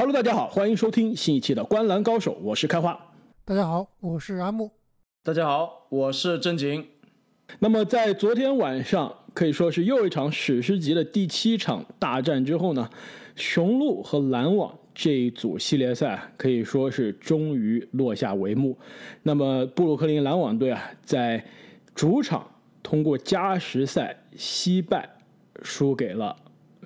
[0.00, 2.98] Hello，大家好，欢迎收听新一期的《观澜高手》，我是开花。
[3.44, 4.70] 大家好，我是阿木。
[5.22, 6.86] 大家好，我是正经。
[7.58, 12.88] 那么在昨天晚上可以说是又一场史诗级的第七场大战之后呢，
[13.36, 18.78] 雄鹿和篮网这一组系列赛可以说是终于落下帷幕。
[19.24, 21.44] 那么布鲁克林篮网队啊，在
[21.94, 22.50] 主场
[22.82, 25.06] 通过加时赛惜败，
[25.62, 26.34] 输给了。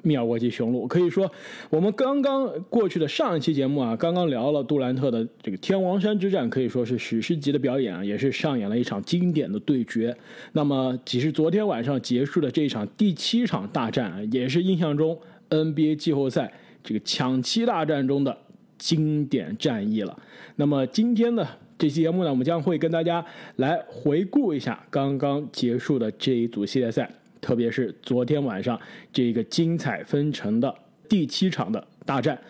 [0.03, 1.31] 密尔沃基雄鹿可以说，
[1.71, 10.15] 我们刚刚过去的上一期节目啊，刚刚聊了杜兰特的这个天王山之战，可以说是史诗级的表演啊，也是上演了一场经典的对决。
[10.53, 18.37] 那么，其实昨天晚上结束的这一场第七场大战啊，也是印象中 NBA 季后赛这个抢七大战中的
[18.77, 20.19] 经典战役了。
[20.57, 21.47] 那么今天呢，
[21.79, 23.25] 这期节目呢，我们将会跟大家
[23.57, 27.11] 来回顾一下刚刚结束的这一组系列赛。
[27.45, 28.81] 特别是昨天晚上
[29.13, 30.75] 这个精彩纷呈的
[31.07, 32.41] 第七场的大战，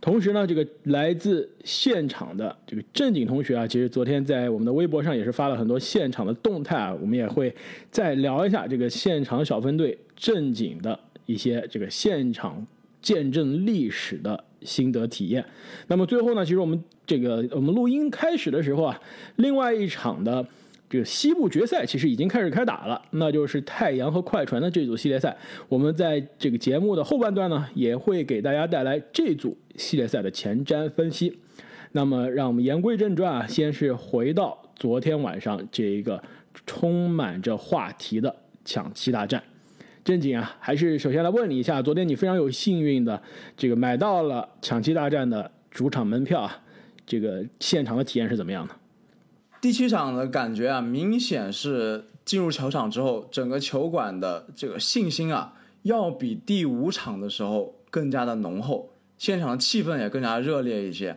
[0.00, 7.54] 同时呢，这个来自现场的这个正经同学啊，其实昨天在我们的微博上也是发了很多现场的动态啊，我们也会
[7.92, 12.66] 再聊一下这个现场小分队正经的一些这个现场
[13.00, 15.44] 见证历史的心得体验。
[15.86, 19.00] 那么最后呢，其实我们这个我们录音开始的时候啊，
[19.36, 20.44] 另外一场的。
[20.92, 25.34] 这个西部决赛其实已经开始开打了，那就是太阳和快船的这组系列赛。
[25.66, 31.34] 我们在这个节目的后半段呢，也会给大家带来这组系列赛的前瞻分析。
[31.92, 36.22] 那么，让我们言归正传啊，先是回到昨天晚上这一个
[36.66, 39.42] 充满着话题的抢七大战。
[40.04, 43.18] 正经啊，还是首先来问你一下，昨天你非常有幸运的
[43.56, 46.62] 这个买到了抢七大战的主场门票啊，
[47.06, 48.74] 这个现场的体验是怎么样的？
[49.62, 61.16] 第七场的感觉啊，明显是进入球场之后，整个球馆的这个信心啊，要比第五场的时候更加的浓厚，现场的气氛也更加热烈一些。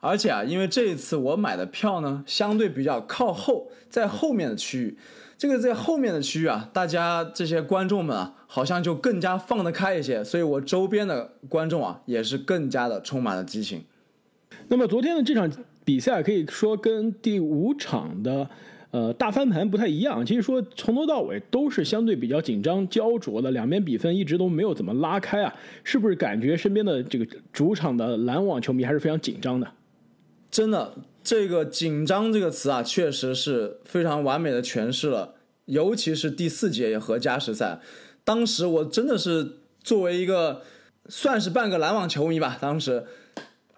[0.00, 4.98] 而且啊，因为这一次我买的票呢，相对比较靠后，在后面的区域，
[5.38, 13.84] 这个在后面的区域啊，大家这些观众们啊，好像就更加放得开一些，所以我周边的观众啊，也是更加的充满了激情。
[14.66, 15.48] 那么昨天的这场。
[15.84, 18.48] 比赛可以说跟第五场的
[18.90, 29.68] 呃大翻盘不太一样，其实说从头到尾都是相对比较紧张焦灼的，两边比分一直都没有怎么拉开啊，是不是感觉身边的这个主场的篮网球迷还是非常紧张的？
[30.50, 35.34] 真的，这个紧张这个词啊，确实是非常完美的诠释了，
[35.66, 37.80] 尤其是第四节和加时赛，
[38.24, 40.62] 当时我真的是作为一个
[41.08, 43.04] 算是半个篮网球迷吧，当时。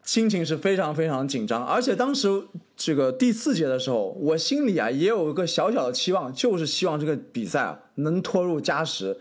[0.06, 2.28] 心情是非常非常紧张，而且当时
[2.76, 9.18] 这个第四节的时候，我心里啊也有一个小小的期望，就是希望这个比赛啊能拖入加时，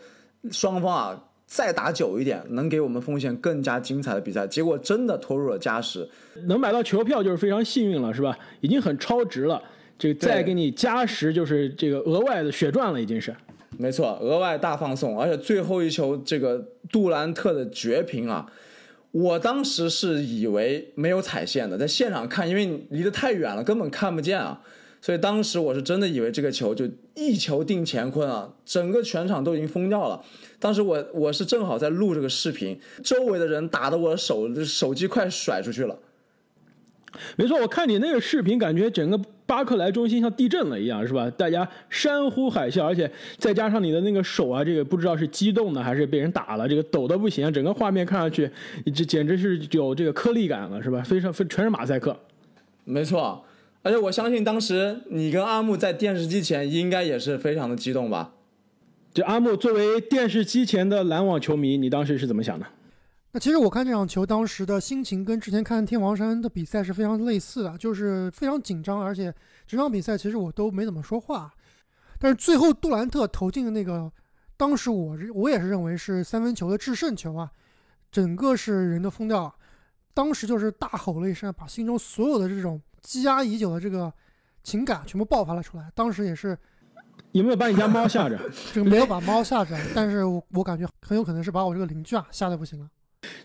[0.51, 4.45] 双方啊再打久一点，能给我们奉献更加精彩的比赛。
[4.45, 6.07] 结果真的拖入了加时，
[6.45, 8.37] 能买到球票就是非常幸运了，是吧？
[8.61, 9.59] 已经很超值了。
[9.97, 13.35] 这个再给你加时，就是这个额外的血赚了，已经是。
[13.79, 18.45] 没错，额外大放送，而且最后一球这个杜兰特的绝平啊。
[19.15, 24.61] 我当时是以为没有踩线的，在现场看，因为离得太远了，根本看不见啊。
[24.99, 30.21] 所以当时我是真的以为这个球就一球定乾坤啊，整个全场都已经疯掉了。
[30.59, 35.97] 当时我我是正好在录这个视频，周围的人打的我手手机快甩出去了。
[37.37, 41.29] 没错，我看你那个视频，感觉整个巴克莱中心像地震了一样，是吧？
[41.31, 48.49] 大家山呼海啸，而且再加上你的那个手啊，这个不知道是激动的还是被人打了，这个抖的不行，整个画面看上去，
[48.85, 51.01] 这简直是有这个颗粒感了，是吧？
[51.05, 52.17] 非常非全是马赛克。
[52.83, 53.43] 没错，
[53.83, 58.31] 而且我相信当时你跟阿木在电视机前应该也是非常的激动吧？
[59.13, 62.65] 就阿木作为电视机前的篮网球迷，你当时是怎么想的？
[63.35, 69.25] 那其实我看这场球当时的心情跟之前看天王山的比赛是非常类似的，就是非常紧张，而且
[69.67, 71.53] 整场比赛其实我都没怎么说话。
[72.17, 74.09] 但是最后杜兰特投进的那个，
[74.55, 77.51] 当时我我也是认为是三分球的制胜球啊，
[78.09, 79.53] 整个是人都疯掉了。
[80.13, 84.09] 当时就是大吼了一声，把心中所有的这种积压已久的这个
[84.63, 85.91] 情感全部爆发了出来。
[85.93, 86.57] 当时也是
[87.33, 88.39] 有没有把你家猫吓着？
[88.71, 92.89] 这个没有把猫吓着，但是我我感觉很有可能是把我这个邻居啊吓得不行了。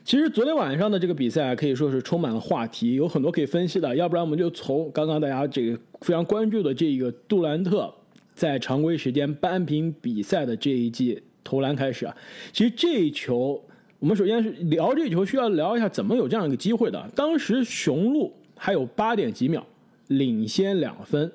[0.04, 3.94] 其实昨天晚上的这个比赛啊可以说是充满了话题，有很多可以分析的。
[3.94, 7.92] 要不然我们就从刚刚大家这个非常关注的这个杜兰特
[8.34, 12.16] 在常规时间扳平比赛的这一记投篮开始啊。
[12.52, 13.62] 其实这一球，
[13.98, 17.10] 我们首先是聊这一球，需要聊一下怎么有这样一个机会的。
[17.14, 19.64] 当时雄鹿还有八点几秒
[20.08, 21.30] 领先两分，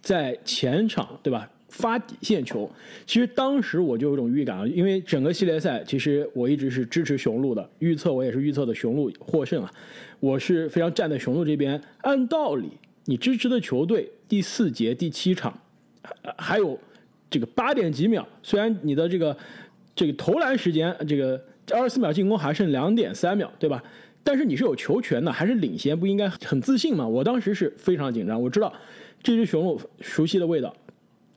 [0.00, 1.50] 在前场对吧？
[1.74, 2.70] 发底线球。
[3.04, 9.70] 其实当时我就有种预感啊，因为整个系列赛其实我一直是支持雄鹿的，预测我也是预测的雄鹿获胜啊。
[10.20, 11.80] 我是非常站在雄鹿这边。
[12.02, 12.70] 按道理，
[13.06, 15.52] 你支持的球队第四节第七场
[16.38, 16.78] 还有
[17.28, 19.36] 这个八点几秒，虽然你的这个
[19.96, 21.42] 这个投篮时间这个
[21.72, 23.82] 二十四秒进攻还剩两点三秒，对吧？
[24.22, 27.06] 但是你是有球权的，还是领先，不应该很自信吗？
[27.06, 28.72] 我当时是非常紧张，我知道
[29.22, 30.74] 这只雄鹿熟悉的味道，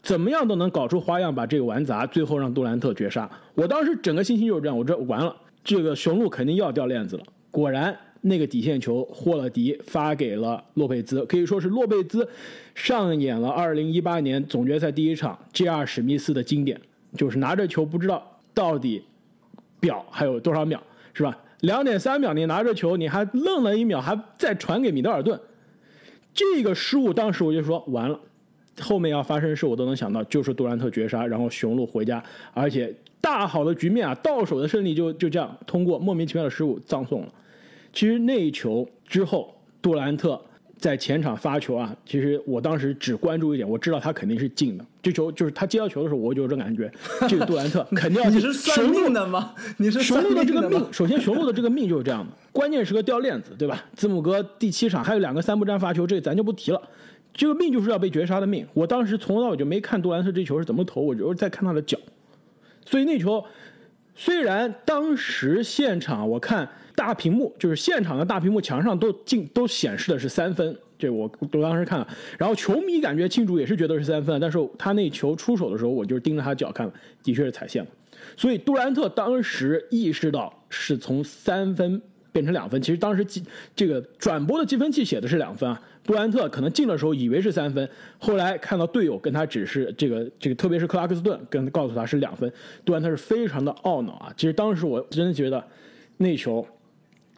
[0.07, 3.29] 怎么样都能搞出花样把这个玩砸，最后让杜兰特绝杀。
[3.53, 7.23] 我当时整个心情就是这样，我这完了，这个雄鹿肯定要掉链子了。
[7.51, 12.25] 果然，那个底线球霍勒迪发给了洛佩兹，可以说是洛佩兹
[12.73, 15.85] 上演了2018年总决赛第一场 J.R.
[15.85, 16.79] 史密斯的经典，
[17.17, 19.03] 就是拿着球不知道到底
[19.77, 20.81] 表还有多少秒，
[21.13, 21.37] 是吧？
[21.59, 25.37] 两点三秒，你拿着球，你还愣了一秒，还再传给米德尔顿，
[26.33, 28.17] 这个失误，当时我就说完了，
[28.79, 37.33] 后面要发生的事我都能想到，就是杜兰特绝杀，然后雄鹿回家，而且大好的局面啊，到手的胜利就就这样通过莫名其妙的失误葬送了。
[37.93, 40.39] 其实那一球之后，杜兰特。
[40.79, 44.85] 在前场发球啊，其实我当时只关注一点，我知道他肯定是进的。
[45.01, 46.87] 这球就是他接到球的时候，我就有这感觉，
[47.27, 48.37] 这个杜兰特肯定要进。
[48.37, 49.55] 你是算命的吗？
[49.77, 53.83] 你是雄鹿的这个命，首先雄鹿的这个命就是这样的，关键时刻掉链子，对吧？
[53.95, 56.79] 字母哥第七场还有两个三不沾发球，这咱就不提了。
[57.37, 58.67] 这个命就是要被绝杀的命。
[58.73, 61.97] 我当时从头到尾就没看杜兰特这球是怎么投，我就是在看他的脚。
[62.85, 63.45] 所以那球
[64.13, 66.67] 虽然当时现场我看。
[66.97, 72.07] 大屏幕就是现场的大屏幕，墙上都进都显示的是三分，这我我当时看了，
[72.39, 77.89] 然后球迷感觉庆祝也是觉得是三分，但是他那球出手的时候，我就盯着他脚看了，的确是踩线了，
[78.35, 82.01] 所以杜兰特当时意识到是从三分
[82.31, 83.43] 变成两分，其实当时记
[83.75, 87.87] 这个转播的计分器写的是两分啊，杜兰特可能进的时候以为是三分，
[88.17, 92.51] 后来看到队友跟他指示这个这个，特别是克拉克斯顿跟告诉他是两分，
[92.83, 95.63] 杜兰特是非常的懊恼啊，其实当时我真的觉得
[96.17, 96.65] 那球。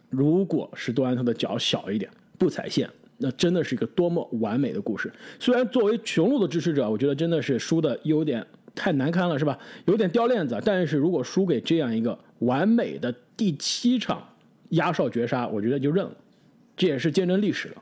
[0.08, 5.08] 如果是杜兰特的脚小一点，不踩线，那真的是一个多么完美的故事。
[5.38, 8.44] 虽然作为雄鹿的支持者，我觉得真的是输的有点
[8.74, 9.56] 太难堪了，是吧？
[9.84, 10.60] 有点掉链子。
[10.64, 14.20] 但是如果输给这样一个完美的第七场
[14.70, 16.16] 压哨绝杀，我觉得就认了，
[16.76, 17.76] 这也是见证历史了。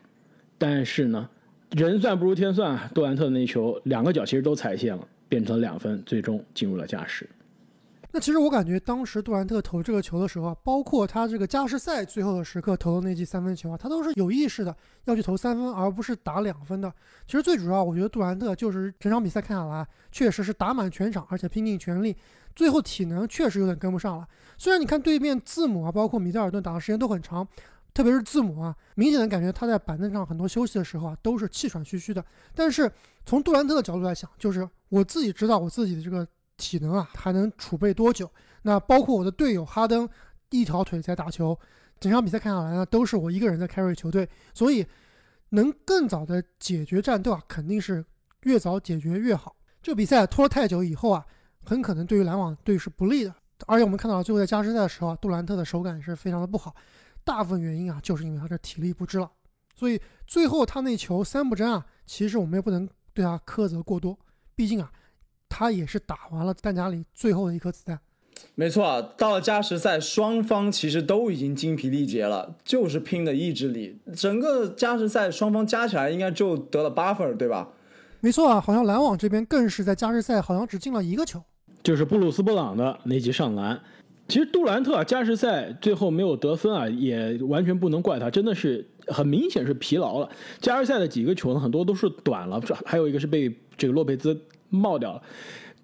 [0.58, 1.28] 但是呢，
[1.70, 7.28] 人算不如天算，杜兰特的那球两个脚其实都踩线了，变成了两分，最终进入了加时。
[8.10, 14.74] 那其实我感觉当时杜兰特投这个球的时候，包括他这个加时赛最后的时刻投的那记三分球啊，他都是有意识的
[15.04, 16.90] 要去投三分，而不是打两分的。
[17.26, 22.16] 其实最主要，我觉得杜兰特就是整场比赛看下来，确实是打满全场，而且拼尽全力，
[22.56, 24.26] 最后体能确实有点跟不上了。
[24.56, 27.46] 虽然你看对面字母啊，包括米德尔顿打的时间都很长，
[27.98, 32.24] 特别是字母啊，明显的感觉他在板凳上很多休息的时候啊，都是气喘吁吁的。
[32.54, 32.88] 但是
[33.26, 36.24] 从杜兰特的角度来想，就是我自己知道我自己的这个。
[36.60, 38.28] 体能啊，还能储备多久？
[38.62, 40.08] 那包括我的队友哈登，
[40.50, 41.56] 一条腿在打球，
[42.00, 44.84] 整场比赛看下来呢，都是我一个人在 carry 球队，所以
[45.50, 48.04] 能更早的解决战斗啊，肯定是
[48.42, 49.54] 越早解决越好。
[49.80, 51.24] 这比赛拖了太久以后啊，
[51.64, 53.32] 很可能对于篮网队是不利的。
[53.68, 56.74] 而且我们看到最后在加时赛的时候啊，杜兰特的手感是非常的不好，
[57.28, 59.30] 大部分原因啊，就是因为他的体力不支了。
[59.76, 64.18] 所以最后他那球三不沾啊，其实我们也不能对他苛责过多，
[64.56, 64.90] 毕竟啊。
[65.50, 67.98] 他也是打完了弹夹里最后的一颗子弹，
[68.54, 73.98] 没错啊，到了加时赛，双方其实都已经精疲力竭了，就是拼的意志力。
[74.14, 77.70] 整个加时赛双方加起来应该就得了八分，对吧？
[78.20, 81.42] 没错啊，好像篮网这边更是在加时赛好像只进了一个球，
[81.82, 83.80] 就是布鲁斯布朗的那记上篮。
[84.28, 90.30] 其实杜兰特加时赛最后没有得分啊，也完全不能怪他，真的是很明显是疲劳了。
[90.60, 94.40] 加时赛的几个球呢，很多都是短了，还有一个是被这个洛佩兹。
[94.70, 95.22] 冒掉了。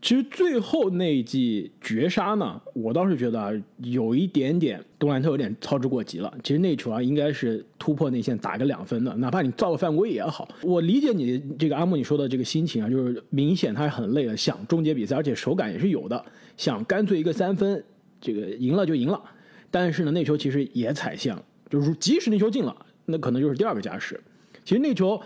[0.03, 6.31] 其实最后那一记绝杀呢，我倒是觉得啊，有一点点杜兰特有点操之过急了。
[6.43, 10.47] 其实那球啊，应该是突破内线打个两分的，哪怕你造个犯规也好。
[10.63, 16.23] 我理解你这个阿木你说的这个心情啊，就是明显他是很累了，想终结比赛，而且手感也是有的，
[16.59, 17.83] 想干脆一个三分，
[18.25, 19.23] 这个赢了就赢了。
[19.71, 24.19] 但是呢，那球其实也踩线了，就是即使那球进了，那可能就是第二个加时。
[24.65, 25.21] 其实那球，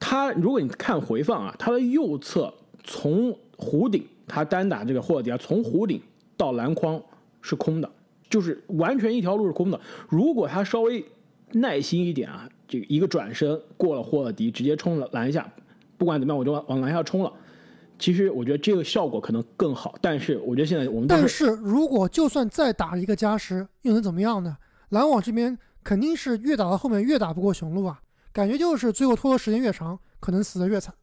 [0.00, 2.52] 他如果你看回放啊，他的右侧。
[2.84, 6.00] 从弧顶，他单打这个霍尔迪啊，从弧顶
[6.38, 6.98] 到篮筐
[7.42, 7.90] 是空的，
[8.30, 9.78] 就是完全一条路是空的。
[10.08, 11.04] 如果他稍微
[11.52, 15.52] 耐心一点啊，这个一个转身过了霍尔迪，直接冲了篮下，
[15.98, 17.30] 不管怎么样，我就往往篮下冲了。
[17.98, 24.56] 其实我觉得这个效果可能更好，但是我觉得现在我们但是如果就算再打一个加时，又能怎么样呢？
[24.90, 28.00] 篮网这边肯定是越打到后面越打不过雄鹿啊，
[28.32, 30.94] 感觉就是最后拖的时间越长，可能死的越惨。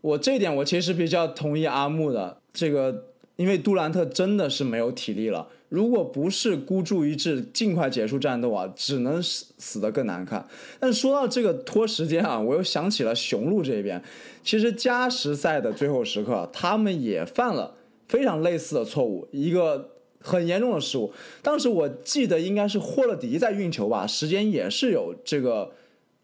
[0.00, 5.48] 我这一点我其实比较同意阿木的这个，因为杜兰特真的是没有体力了。
[5.70, 10.44] 如果不是孤注一掷，尽快结束战斗啊，只能死死得更难看。
[10.80, 14.02] 但说到这个拖时间啊，我又想起了雄鹿这边，
[14.42, 17.76] 其实加时赛的最后时刻，他们也犯了
[18.08, 21.12] 非常类似的错误，一个很严重的失误。
[21.40, 25.70] 当时我记得应该是霍勒迪在运球吧，时间也是有这个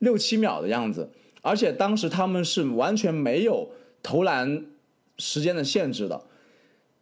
[0.00, 1.08] 六七秒的样子，
[1.42, 3.70] 而且当时他们是完全没有
[4.02, 4.64] 投篮
[5.18, 6.24] 时间的限制的。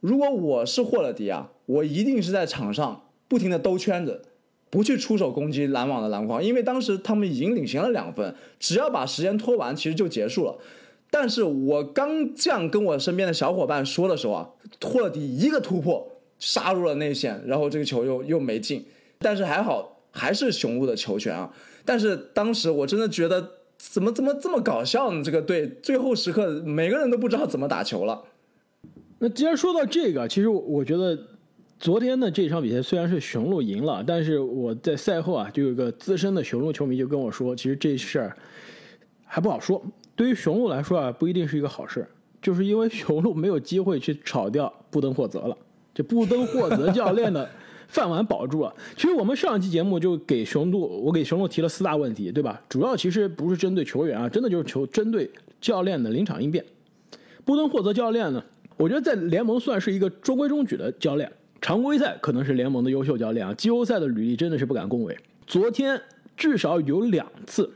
[0.01, 1.53] 如果我是霍勒迪啊。
[1.67, 4.23] 我一定是在场上不停的兜圈子，
[4.71, 10.59] 不去出手攻击篮网的篮筐，因为当时他们已经领先了两分，只要把时间拖完，其实就结束了。
[11.11, 14.51] 但是我刚这样跟我身边的小伙伴说的时候啊，
[14.83, 18.85] 霍勒迪一个突破杀入了内线，然后这个球又又没进，
[19.21, 21.55] 但是还好还是雄鹿的球权啊。
[21.85, 25.23] 但是当时我真的觉得怎么怎么这么搞笑呢？
[25.23, 28.25] 这个队最后时刻每个人都不知道怎么打球了。
[29.21, 31.17] 那既然说到这个，其实我觉得。
[31.79, 38.37] 昨天的这场比赛虽然是雄鹿赢了，但是我在赛后啊，就有个资深的雄鹿球迷就跟我说，其实这事儿
[39.27, 39.85] 还不好说。
[40.17, 42.07] 对于雄鹿来说啊，不一定是一个好事，
[42.41, 45.57] 就是因为雄鹿没有机会去炒掉布登霍泽了，
[45.93, 47.47] 这布登霍泽教练的
[47.89, 48.73] 饭碗保住了。
[48.97, 52.63] 其实我们上一期节目就给雄鹿，我给雄鹿提了四大问题，对吧？
[52.69, 56.65] 主要其实不是针对球员啊，真的就是球针对教练的临场应变。
[57.45, 58.43] 布登霍泽教练呢，
[58.79, 61.31] 我觉得在联盟算是一个中规中矩的教练。
[61.65, 65.17] 常规赛可能是联盟的优秀教练啊，季后赛的履历真的是不敢恭维。
[65.47, 65.99] 昨天
[66.37, 67.73] 至少有两次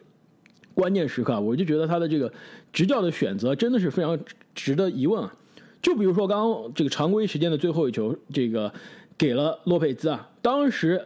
[0.75, 2.31] 关键时刻，我就觉得他的这个
[2.71, 4.21] 执教的选择真的是非常
[4.55, 5.35] 值得疑问啊。
[5.81, 8.71] 就比如说刚刚这个常规时间的最后一球，这个
[9.17, 11.03] 给了洛佩兹啊，当时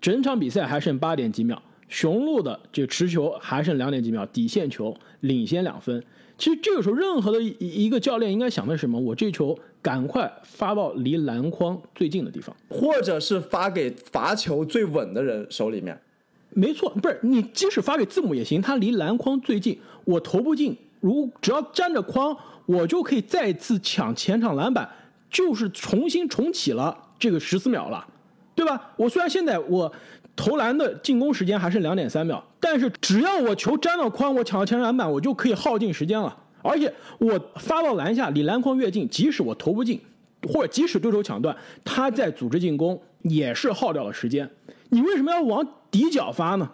[0.00, 6.02] 整场比赛还剩八点几秒，雄鹿的这个持球还剩两点几秒，底线球领先两分。
[6.36, 8.98] 其实这个时候，任何的一一个教练应该想的是什么？
[8.98, 16.00] 我这球赶快发到离篮筐最近的地方，或者是发给罚球最稳的人手里面。
[16.48, 24.88] 没错，不是你即使发给字母也行，他离篮筐最近，我投不进，如只要沾着框，我就可以再次抢前场篮板，
[25.30, 28.06] 就是重新重启了这个十四秒了，
[28.54, 28.94] 对吧？
[28.96, 29.92] 我虽然现在我。
[30.36, 36.36] 投篮的进攻时间还剩两点三秒，但是只要我球沾到框，我抢到前场篮板，我就可以耗尽时间了。
[36.64, 40.00] 而且我发到篮下，离篮筐越近，即使我投不进，
[40.48, 41.54] 或者即使对手抢断，
[41.84, 44.48] 他在组织进攻也是耗掉了时间。
[44.88, 46.66] 你为什么要往底角发呢？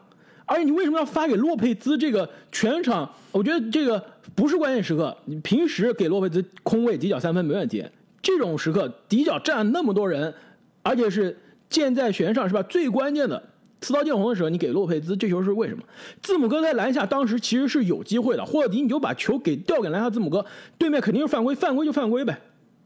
[0.47, 1.99] 而且你为什么要发给洛佩兹？
[1.99, 4.05] 这个全场，我觉得这个
[4.35, 5.17] 不是关键时刻。
[5.25, 7.85] 你平时给洛佩兹空位底角三分没问题，
[8.23, 10.33] 这种时刻底角站那么多人，
[10.83, 11.37] 而且是
[11.69, 12.63] 箭在弦上，是吧？
[12.63, 13.43] 最关键的。
[13.81, 15.83] 刺刀见红的时候，你给洛佩兹这球是为什么？
[16.23, 20.45] 字母哥在篮下当时其实是有机会的，霍勒迪你就把球给调给篮下字母哥，
[20.77, 22.39] 对面肯定是犯规，犯规就犯规呗，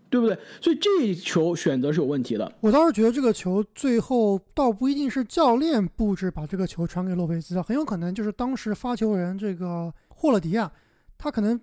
[0.08, 0.38] 对不对？
[0.60, 2.52] 所以这球选择是有问题的。
[2.60, 10.70] 我倒是觉得这个球最后倒不一定是教练布置把这个球传给洛佩兹，很有可能就是当时发球人这个霍勒迪啊，
[11.18, 11.60] 他可能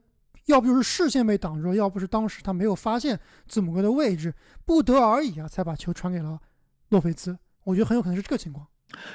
[0.48, 4.34] 要不就是视线被挡住，要不是当时他没有发现字母哥的位置，
[4.66, 6.38] 不得而已啊，才把球传给了
[6.90, 7.38] 洛佩兹。
[7.64, 8.68] 我觉得很有可能是这个情况。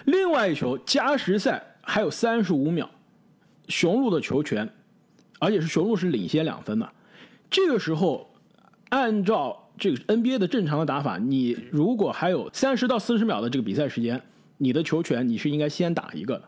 [0.05, 2.89] 另外一球加时赛还有三十五秒，
[3.69, 4.69] 雄鹿的球权，
[5.39, 6.93] 而且是雄鹿是领先两分的。
[7.51, 8.31] 这个时候，
[8.89, 14.21] 按照这个 NBA 的正常的打法，你如果还有三十到四十秒的这个比赛时间，
[14.59, 16.45] 你的球权你是应该先打一个的。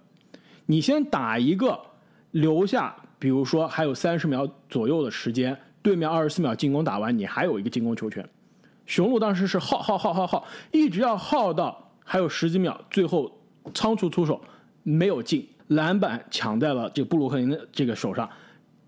[0.66, 1.78] 你先打一个，
[2.32, 8.28] 留下，比如说还有三十秒左右的时间，对面二十四秒进攻打完，你还有一个进攻球权。
[8.87, 11.88] 雄鹿当时是耗耗耗耗耗，一直要耗到。
[12.11, 13.31] 还有十几秒，最后
[13.75, 14.41] 仓促出手
[14.83, 18.27] 没有进，篮板抢在了这个布鲁克林的这个手上。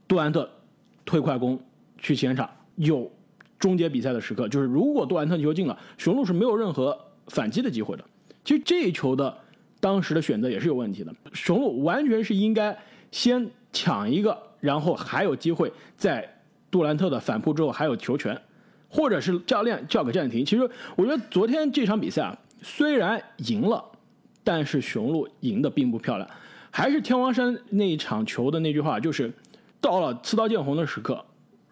[0.08, 0.50] 杜兰特
[1.04, 1.60] 推快攻
[1.98, 3.12] 去前场，有
[3.58, 8.04] 终结比赛的时刻，就是如果杜兰特球进了，雄鹿是没有任何反击的机会的。
[8.42, 9.36] 其实这一球的
[9.80, 12.74] 当时的选择也是有问题的，雄鹿完全是应该
[13.12, 16.26] 先抢一个，然后还有机会在
[16.70, 18.40] 杜兰特的反扑之后还有球权，
[18.88, 20.42] 或者是教练叫个暂停。
[20.42, 20.62] 其实
[20.96, 22.38] 我觉得昨天这场比赛啊。
[22.62, 23.84] 虽然赢了，
[24.44, 26.28] 但是雄鹿赢的并不漂亮。
[26.70, 29.32] 还是天王山那一场球的那句话，就是
[29.80, 31.24] 到了刺刀见红的时刻，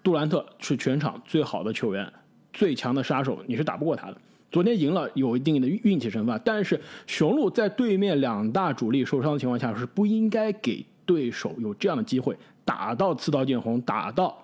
[0.03, 2.13] 杜兰特是全场最好的球员，
[2.53, 4.17] 最强的杀手，你是打不过他的。
[4.51, 14.37] 昨天赢了有一定的运气成分，但是雄鹿在对面两大主力受伤的情况下，是不应该给对手有这样的机会打到刺刀见红，打到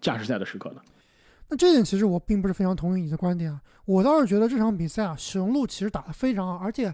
[0.00, 0.76] 加时赛的时刻的。
[1.52, 6.90] 那这点其实我并不是非常同意你的观点啊，我倒是觉得这场比赛啊，雄鹿其实打得非常好，而且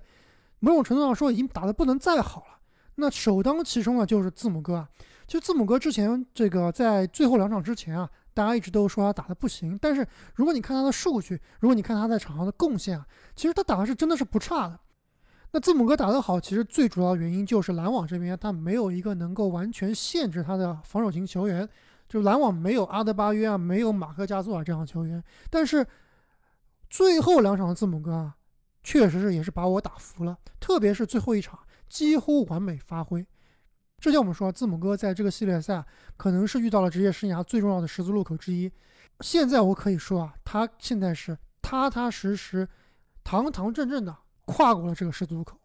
[0.58, 2.58] 某种程度上说已经打得不能再好了。
[2.96, 4.88] 那首当其冲的就是字母哥啊，
[5.28, 14.80] 就字母哥之前这个在最后两场之前啊，大家一直都说他打的不行，但是如果你看他的数据，如果你看他在场上的贡献啊，其实他打的是真的是不差的。
[15.52, 21.66] 那字母哥打得好，其实最主要原因就是篮网这边他没有一个能够完全限制他的防守型球员，
[22.08, 25.86] 就篮网没有阿德巴约啊，没有马克加索尔这样的球员，但是
[26.88, 28.36] 最后两场字母哥啊，
[28.82, 33.26] 确实是也是把我打服了，特别是最后一场几乎完美发挥。
[33.98, 35.84] 之前我们说字母哥在这个系列赛
[36.16, 38.72] 可能是遇到了职业生涯最重要的十字路口之一，
[39.20, 42.68] 现在我可以说啊，他现在是踏踏实实、
[43.22, 45.58] 堂堂正正的跨过了这个十字路口。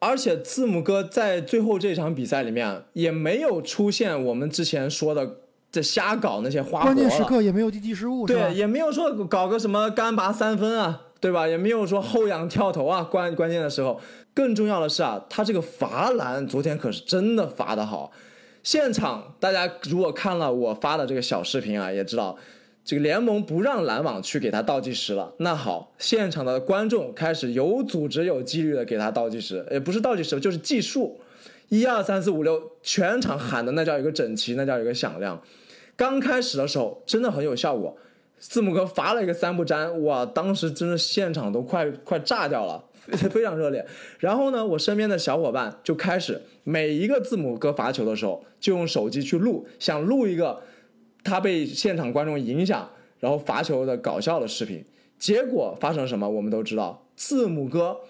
[0.00, 5.41] 而且字母哥在最后这场比赛里面也没有出现我们之前说的
[5.72, 11.48] 这瞎搞那些花活关键时刻也没有低级失误，对，也没有说搞个什么干拔三分啊，对吧？
[11.48, 14.00] 也没有说后仰跳投啊，关关键的时候。
[14.34, 18.10] 更重要的是啊，他这个罚篮昨天可是真的罚的好。
[18.62, 22.34] 现场大家如果看了我发的这个小视频啊，也知道
[22.82, 25.34] 这个联盟不让篮网去给他倒计时了。
[25.40, 31.20] 那好，现场的观众开始有组织、有纪律的给他倒计时，也不是倒计时，就是计数，
[31.68, 35.38] 一二三四五六，全场喊的那叫一个整齐，那叫一个响亮。
[35.96, 37.96] 刚开始的时候真的很有效果，
[38.38, 42.84] 字母哥罚了一个三不沾，哇，当时真的现场都快快炸掉了。
[43.02, 43.84] 非常热烈，
[44.20, 50.62] 然后呢，我身边的小伙伴就开始每一个字母哥罚球的时候，就用手机去录，想录一个
[51.24, 54.84] 他被现场观众影响，然后罚球的搞笑的视频。
[55.18, 58.02] 结果发生什么，我们都知道，字母哥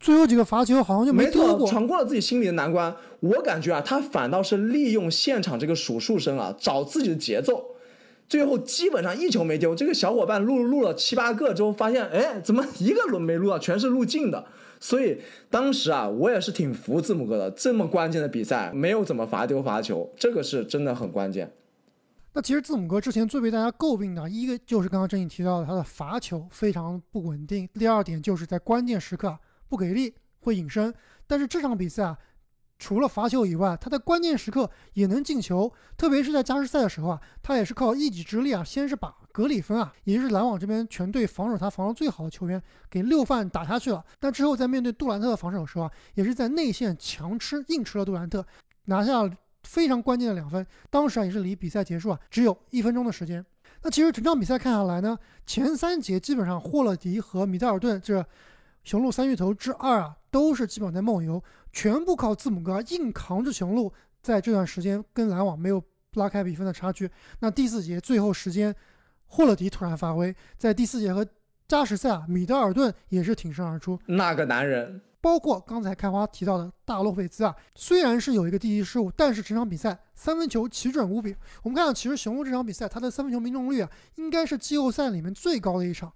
[0.00, 2.94] 最后几个罚球好像就没错闯过了自己心里的难关。
[3.20, 7.64] 我感觉啊，他反倒是利用现场这个数数声啊，找自己的节奏。
[8.28, 14.44] 最后基本上一球没丢，这个小伙伴录录了七八个之后，发现哎，怎么一个轮没录到，全是录进的。
[14.78, 15.18] 所以
[15.50, 17.50] 当时啊，我也是挺服字母哥的。
[17.50, 21.50] 这么关键的比赛，没有怎么罚丢罚球，这个是真的很关键。
[22.34, 29.36] 那其实字母哥之前最被大家诟病的一个就是刚刚正毅提到的他的罚球非常不稳定，第二点就是在关键时刻
[29.68, 30.92] 不给力会隐身。
[31.26, 32.18] 但是这场比赛啊。
[32.80, 44.04] 除了罚球以外，他在关键时刻也能进球，特别是在加时赛的时候啊，他也是靠一己之力啊，先是把格里芬啊，也就是篮网这边全队防守他防守最好的球员给六犯打下去了。
[44.20, 48.46] 那之后在面对杜兰特的防守的时候啊，也是在内线强吃硬吃了杜兰特，
[48.84, 49.28] 拿下
[49.64, 50.64] 非常关键的两分。
[50.88, 53.44] 当时啊，也是离比赛结束啊只有一分钟的时间。
[53.82, 58.24] 那其实整场比赛看下来呢，前三节基本上霍勒迪和米德尔顿这
[58.88, 61.42] 雄鹿三巨头之二啊，都是基本在梦游。
[61.70, 65.82] 全部靠字母哥硬扛着雄鹿，在这段时间跟篮网没有
[66.14, 67.10] 拉开比分的差距。
[67.40, 68.74] 那第四节最后时间，
[69.26, 71.26] 霍勒迪突然发挥，在第四节和
[71.68, 74.00] 加时赛啊，米德尔顿也是挺身而出。
[74.06, 81.36] 那个男人，包括刚才开花提到的大洛佩兹啊，虽然是有一个第一失误，但是整场比赛三分球奇准无比。
[81.62, 86.10] 我们看到，其实雄鹿这场比赛他的三分球命中率啊，应该是季后赛里面最高的一场，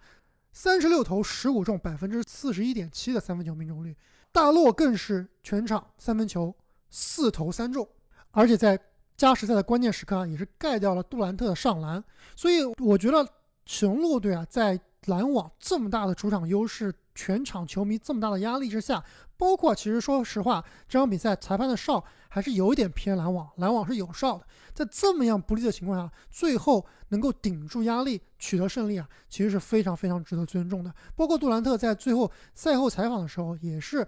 [0.52, 3.96] 三十六投十五中，百分之四十一点七的三分球命中率。
[4.30, 6.54] 大洛更是全场三分球
[6.90, 7.86] 四投三中，
[8.30, 8.78] 而且在
[9.16, 12.02] 加时赛的关键时刻啊，也是盖掉了杜兰特的上篮。
[12.34, 13.26] 所以我觉得
[13.66, 19.02] 雄鹿队啊，在篮网这么大的主场优势、全场球迷这么大的压力之下，
[19.36, 22.02] 包括其实说实话，这场比赛裁判的哨
[22.34, 24.46] 还是有一点偏篮网，篮网是有哨的。
[24.72, 30.90] 在这么样不利的情况下，最后能够顶住压力取得胜利啊，其实是非常非常值得尊重的。
[31.14, 34.06] 包括杜兰特在最后赛后采访的时候，也是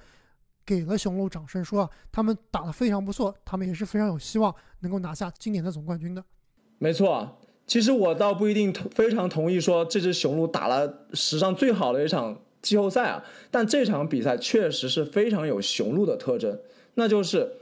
[0.65, 6.25] 给了雄鹿掌声，说啊，他们打得非常不错，他们也是非常有希望能够拿下今年的总冠军的。
[6.79, 16.59] 没错，其实我倒不一定非常同意说这支雄鹿打了史上最好的一场季后赛啊，但这场比赛确实是非常有雄鹿的特征，
[16.95, 17.53] 那就是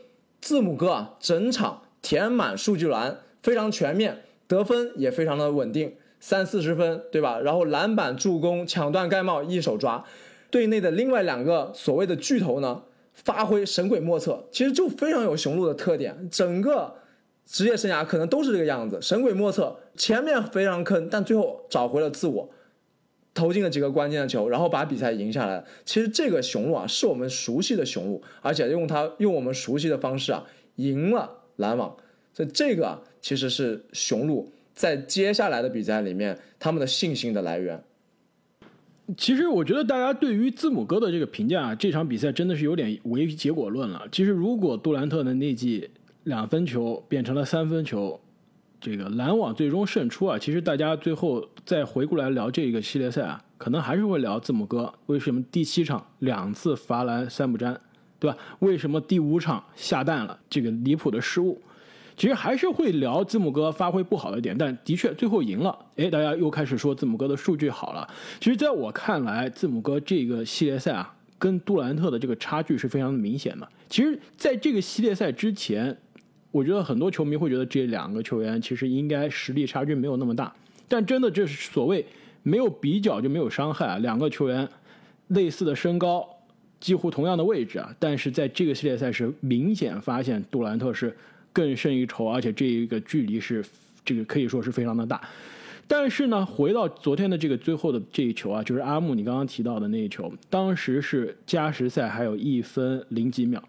[0.42, 1.84] 字母哥啊，整场。
[2.02, 7.38] 填满数据栏，非常全面，得分也非常的稳定，三四十分，对吧？
[7.38, 10.04] 然后篮板、助攻、抢断、盖帽，一手抓。
[10.50, 16.28] 队内的另外两个所谓的巨头呢，发挥神鬼莫测，其实就非常有雄鹿的特点。
[16.28, 16.92] 整个
[17.46, 22.50] 职业生涯可能都是这个样子，神鬼莫测，前面非常坑，但最后找回了自我，
[23.34, 25.64] 投进了几个关键的球，然后把比赛赢下来。
[25.84, 30.44] 其实这个雄鹿啊，是我们熟悉的雄鹿，而且用它用我们熟悉的方式啊，
[30.76, 31.38] 赢了。
[31.56, 31.94] 篮网，
[32.32, 37.84] 所以这个其实是雄鹿在接下来的比赛里面他们的信心的来源。
[39.18, 44.08] 其实我觉得大家对于字母哥的这个评价，啊这场比赛真的是有点唯结果论了。
[44.10, 45.90] 其实如果杜兰特的那记
[46.24, 48.18] 两分球变成了三分球，
[48.82, 57.80] 这个篮网最终胜出啊，其实大家最后再回过来聊这个系列赛啊，可能还是会聊字母哥为什么第七场两次罚篮三不沾。
[58.18, 58.38] 对吧？
[58.60, 60.38] 为什么第五场下蛋了？
[60.48, 61.60] 这个离谱的失误，
[62.16, 65.76] 其实还是会聊字母哥发挥不好的点，但的确最后赢了。
[65.96, 68.08] 哎，大家又开始说字母哥的数据好了。
[68.38, 73.68] 其实，在我看来，字母哥这个系列赛啊，跟杜兰特的这个差距是非常明显的。
[73.88, 75.98] 其实，在这个系列赛之前，
[76.52, 80.54] 我觉得很多球迷会觉得这两个球员其实应该实力差距没有那么大。
[80.86, 82.06] 但真的，这是所谓
[82.44, 83.98] 没有比较就没有伤害啊。
[83.98, 84.68] 两个球员
[85.28, 86.24] 类似的身高，
[86.78, 91.12] 几乎同样的位置啊，但是在这个系列赛是明显发现杜兰特是。
[91.54, 93.62] 更胜一筹，而且这一个距离是
[94.06, 95.20] 这个可以说是非常的大。
[95.86, 103.62] 但是呢，回到昨天的这个最后的这一球啊，就是阿木你刚刚提到的那一球，当时是加时赛还有一分零几秒，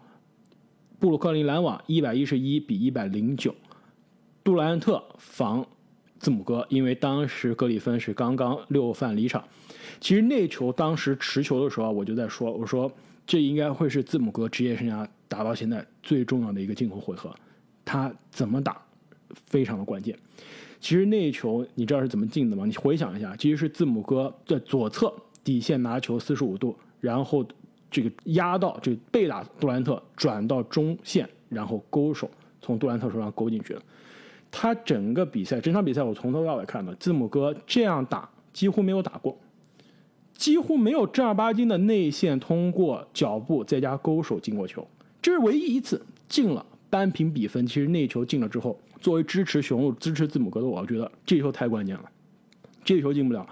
[0.98, 3.54] 布鲁克林篮网一百一十一比一百零九，
[4.42, 5.66] 杜兰特防
[6.18, 9.44] 字母哥，因为当时格里芬是刚刚六犯离场。
[10.00, 12.90] 其实那球当时持球的时候，我就在说，我说
[13.26, 17.34] 这应该会是字母哥职业生涯打到现在最重要的一个进攻回合。
[17.84, 18.80] 他怎么打，
[19.46, 20.16] 非常的关键。
[20.80, 22.64] 其实那球你知道是怎么进的吗？
[22.66, 27.46] 你回想一下，其实是字母哥在左侧底线拿球四十五度，然后
[27.94, 32.28] 这个压到这个背打杜兰特，转到中线，然后勾手
[32.60, 33.80] 从杜兰特手上勾进去了。
[34.50, 39.38] 他整个比赛，整场比赛我从头到尾看的，字母哥这样打几乎没有打过，
[40.32, 44.84] 几乎没有正儿八经的内线通过脚步再加勾手进过球，
[45.22, 46.66] 这是唯一一次进了。
[46.90, 52.10] 扳平比分，其实那球进了之后，作为支持雄鹿、支持字母哥的我，觉得这球太关键了。
[52.84, 53.46] 这球进不了，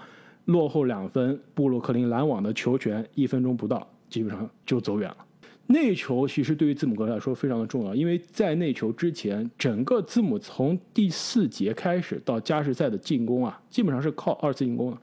[0.45, 5.17] 落后两分，布鲁克林篮网的球权一分钟不到，基本上就走远了。
[5.65, 14.97] 那球其实对于字母哥来说非常的重要，因为在那球之前，整个字母从第四节开始到加时赛的进攻啊，基本上是靠二次进攻的，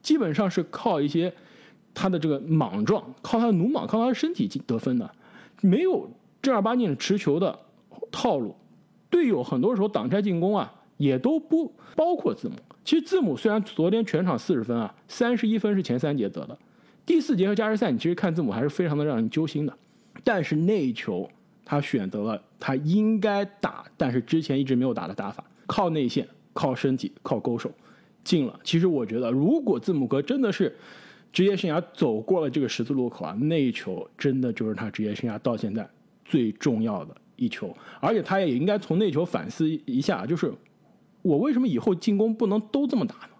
[0.00, 1.30] 基本上是靠一些
[1.92, 5.10] 他的这个莽撞，靠他的鲁莽，靠他的身体进得分的，
[5.60, 6.08] 没有
[6.40, 7.58] 正儿八经的持球的。
[8.10, 8.54] 套路，
[9.10, 12.54] 队友很多时候挡拆进攻啊，也都不包括字母。
[12.84, 16.56] 其实字母虽然昨天全场四十分啊，三十一分是前三节得的，
[17.06, 19.76] 第四节和加时赛，你其实看字母还是非常的让人揪心的。
[20.22, 21.28] 但是那一球，
[21.64, 27.70] 他选择了他应该打，但是之前一直没有打的打法，靠内线，靠身体，靠勾手，
[28.22, 28.58] 进了。
[28.64, 30.74] 其实我觉得，如果字母哥真的是
[31.32, 35.88] 职业生涯走过了这个十字路口啊，那一球真的就是他职业生涯到现在
[36.24, 37.14] 最重要的。
[37.36, 40.54] 一球，而且他也应该从那球反思一下，就是
[41.20, 43.33] 我为什么以后进攻不能都这么打呢？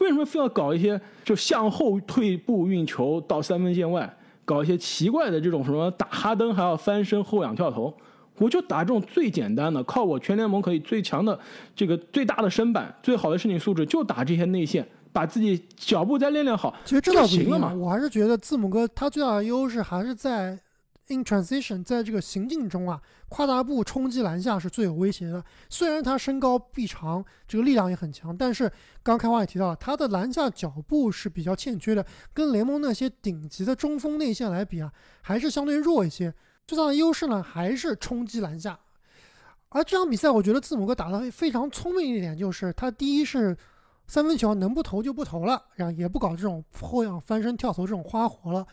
[0.00, 4.12] 为什么非要搞一些就向后退步运球到三分线外，
[4.44, 7.92] 搞一些奇怪的这种什么打哈登还要翻身后仰跳投？
[8.38, 11.38] 我就打这种最简单的，靠我全联盟可以最强的
[11.74, 17.74] 这个最大的身板、最好的身体素质，就打这些内线，把自己脚步再练练好，其实这倒行了嘛。
[17.74, 20.58] 我还是觉得字母哥他最大的优势还是在。
[21.10, 25.42] In transition，在这个行进中啊，跨大步冲击篮下是最有威胁的。
[25.70, 28.70] 虽然他身高臂长，这个力量也很强，但是
[29.02, 34.92] 刚开花也提到了，他的篮下脚步是比较欠缺的，跟联盟那些顶级的中锋内线来比啊，
[35.22, 36.34] 还是相对弱一些。
[36.66, 38.78] 最大的优势呢，还是冲击篮下。
[39.70, 43.56] 而这场比赛，我觉得字母哥打得非常聪明一点，就是他第一是
[44.06, 48.66] 三分球能不投就不投了，然后也不搞这种后仰翻身跳投这种花活了。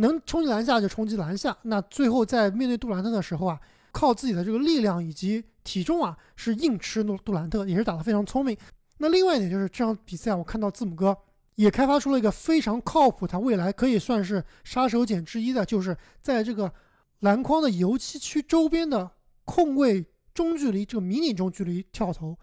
[0.00, 3.60] 能冲击篮下就冲击篮下，那最后在面对杜兰特的时候啊，
[3.92, 8.56] 靠自己的这个力量以及体重啊，是硬吃杜杜兰特，也是打得非常聪明。
[8.98, 11.16] 那另外一点就是这场比赛，我看到字母哥
[11.56, 16.72] 也开发出了一个非常靠谱，他未来可以算是杀手锏之一的，就是在这个
[17.20, 19.10] 篮筐的油漆区周边的
[19.44, 22.36] 空位中距离这个迷你中距离跳投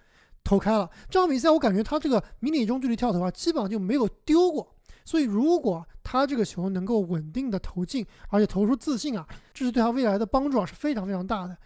[0.44, 0.88] 投开了。
[1.10, 4.77] 这场比赛我感觉他这个迷你中距离跳投啊，基本上就没有丢过。
[5.08, 11.58] 所以，如果他这个球能够稳定的投进，而且投出自信啊，这是对他未来的帮助啊是非常非常大的。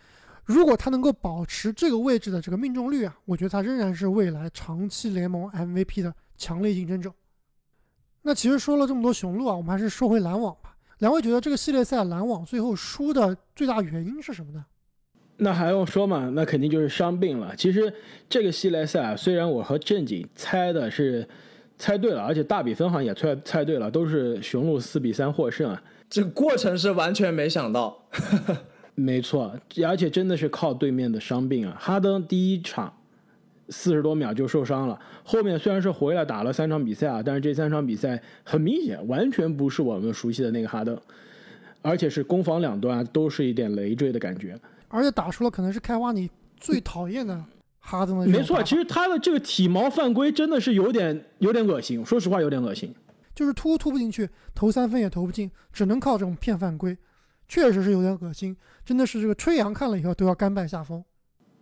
[0.46, 7.12] 如果他能够保持这个位置的这个命中率啊，我觉得他仍然是未来长期联盟 MVP 的强烈竞争者。
[8.22, 10.78] 那其实说了这么多雄鹿啊，我们还是说回篮网吧。
[11.00, 14.64] 两位觉得这个系列赛篮网最后输的最大原因是什么呢？
[15.38, 16.30] 那还用说嘛？
[16.36, 17.56] 那肯定就是伤病了。
[17.56, 17.92] 其实
[18.30, 21.28] 这个系列赛啊，虽然我和正经猜的是。
[21.82, 25.84] 猜对了，而且大比分好像也猜猜对了，都是雄鹿四比三获胜啊！
[26.08, 27.98] 这个过程是完全没想到，
[28.94, 29.52] 没错，
[29.84, 31.76] 而且真的是靠对面的伤病啊！
[31.80, 32.94] 哈登第一场
[33.70, 40.96] 四十多秒就受伤了，后面虽然是回来打了三场比赛啊，但是这三场比赛很明显完全不是我们熟悉的那个哈登，
[41.82, 44.56] 而且是攻防两端都是一点累赘的感觉，
[44.88, 47.44] 而且打出了可能是开花你最讨厌的。
[47.82, 52.94] 哈登的没错，其实他的这个体毛犯规真的是有点有点恶心，说实话有点恶心，
[53.36, 56.98] 就是突突不进去，投三分也投不进，只能靠这种骗犯规，
[57.48, 61.04] 确实是有点恶心，真的是这个吹杨看了以后都要甘拜下风。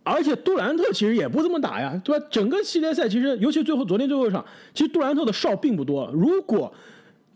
[0.02, 2.26] 而且杜兰特其实也不这么打呀，对吧？
[2.30, 6.10] 整个系列赛其实，尤其最后昨天最后一场，其实杜兰特的哨并不多。
[6.12, 6.72] 如果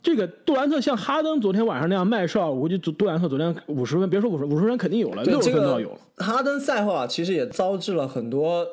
[0.04, 5.98] 这个杜兰特像哈登昨天晚上那样卖哨，我估计杜杜兰特昨天五十分，别说五十五十分肯定有了，六十分都要有了。
[6.18, 8.66] 哈登赛后啊，其实也遭致了很多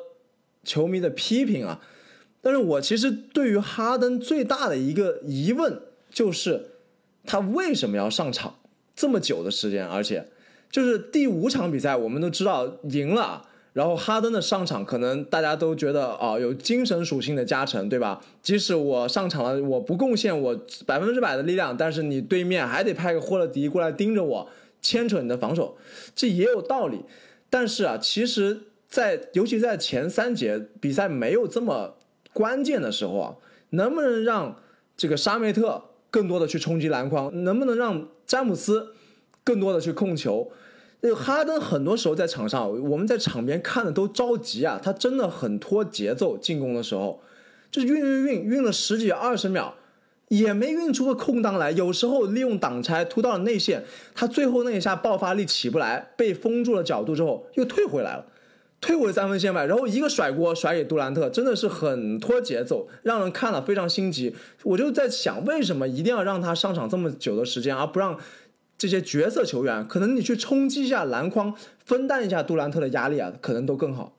[0.62, 1.80] 球迷的批评啊。
[2.42, 6.66] 但是我其实对于哈登最大的一个疑问就是，
[7.24, 8.56] 他为什么要上场
[8.94, 9.88] 这么久的时间？
[9.88, 10.28] 而且
[10.70, 13.48] 就是第五场比赛，我们都知道赢了。
[13.72, 18.20] 然后哈登的上场，可能大家都觉得哦，有精神属性的加成，对吧？
[18.42, 24.48] 即使我上场了，我不贡献我百分之百的力量，但是你对面还得派个霍勒迪过来盯着我，
[24.82, 25.78] 牵扯你的防守，
[26.14, 27.00] 这也有道理。
[27.48, 31.96] 但是啊，其实，在尤其在前三节比赛没有这么
[32.34, 33.36] 关键的时候啊，
[33.70, 34.56] 能不能让
[34.96, 37.44] 这个沙梅特更多的去冲击篮筐？
[37.44, 38.94] 能不能让詹姆斯
[39.42, 40.50] 更多的去控球？
[41.04, 47.20] 那个哈登很多时候在场上，我们在场边看的都着急啊，他真的很拖节奏，进攻的时候
[47.72, 49.74] 就是运运运运了十几二十秒，
[50.28, 51.72] 也没运出个空档来。
[51.72, 53.82] 有时候利用挡拆突到了内线，
[54.14, 58.26] 他最后那一下爆发力起不来，被封住了角度之后又退回来了，
[58.80, 64.36] 退回三分线外，然后一个甩锅甩给杜兰特，真的是很拖节奏，让人看了非常心急。
[64.62, 68.16] 我就在想，为什么一定要让他上场这么久的时间，而不让？
[68.82, 74.16] 这些角色球员，可能你去冲击一下篮筐，分担一下杜兰特的压力啊，可能都更好。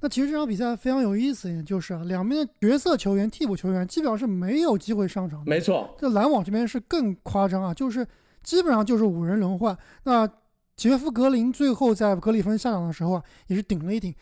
[0.00, 5.44] 那其实这场比赛非常有意思，也就是啊，两边的角色球员、替补球员基本上是没有机会上场。
[5.46, 8.04] 没错，这篮网这边是更夸张啊，就是
[8.42, 9.78] 基本上就是五人轮换。
[10.02, 10.28] 那
[10.74, 14.12] 杰夫格林最后在格里芬下场的时候啊，也是顶了一顶，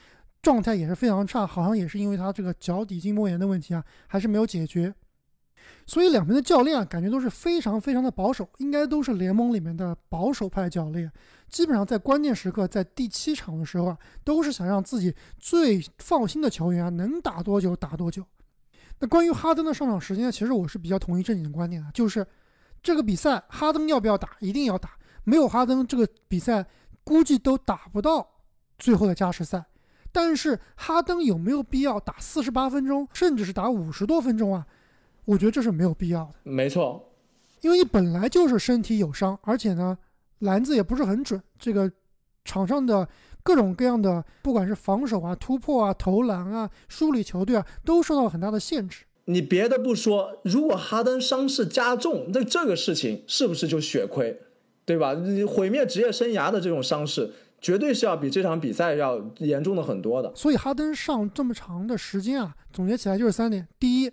[0.42, 4.94] 状态也是非常差，好像也是因为他这个脚底筋膜炎的问题啊，还是没有解决。
[5.86, 11.10] 所以两边的教练啊，感觉都是非常非常的保守，应该都是联盟里面的保守派教练。
[11.48, 18.24] 基本上在关键时刻，在第七场的时候啊，都是想让自己最放心的球员啊，能打多久打多久。
[19.00, 22.26] 那关于哈登的上场时间，其实我是比较同意正经的观点的，就是
[22.82, 24.90] 这个比赛哈登要不要打，一定要打。
[25.24, 26.64] 没有哈登，这个比赛
[27.04, 28.26] 估计都打不到
[28.78, 29.64] 最后的加时赛。
[30.10, 34.66] 但是哈登有没有必要打四十八分钟，甚至是打五十多分钟啊？
[35.24, 37.12] 我觉得这是没有必要的，没错，
[37.60, 39.96] 因为你本来就是身体有伤，而且呢，
[40.40, 41.90] 篮子也不是很准，这个
[42.44, 43.08] 场上的
[43.44, 49.04] 各种各样的，不管是防守啊、突破啊、投篮啊、梳理球队啊，都受到了很大的限制。
[49.26, 54.40] 你别的不说，如果哈登伤势加重，那这个事情是不是就血亏，
[54.84, 55.14] 对吧？
[55.14, 57.30] 你毁灭职业生涯的这种伤势，
[57.60, 60.32] 绝对是要比这场比赛要严重的很多的。
[60.34, 64.10] 所以哈登上这么长的时间啊，总结起来就是三点：第一。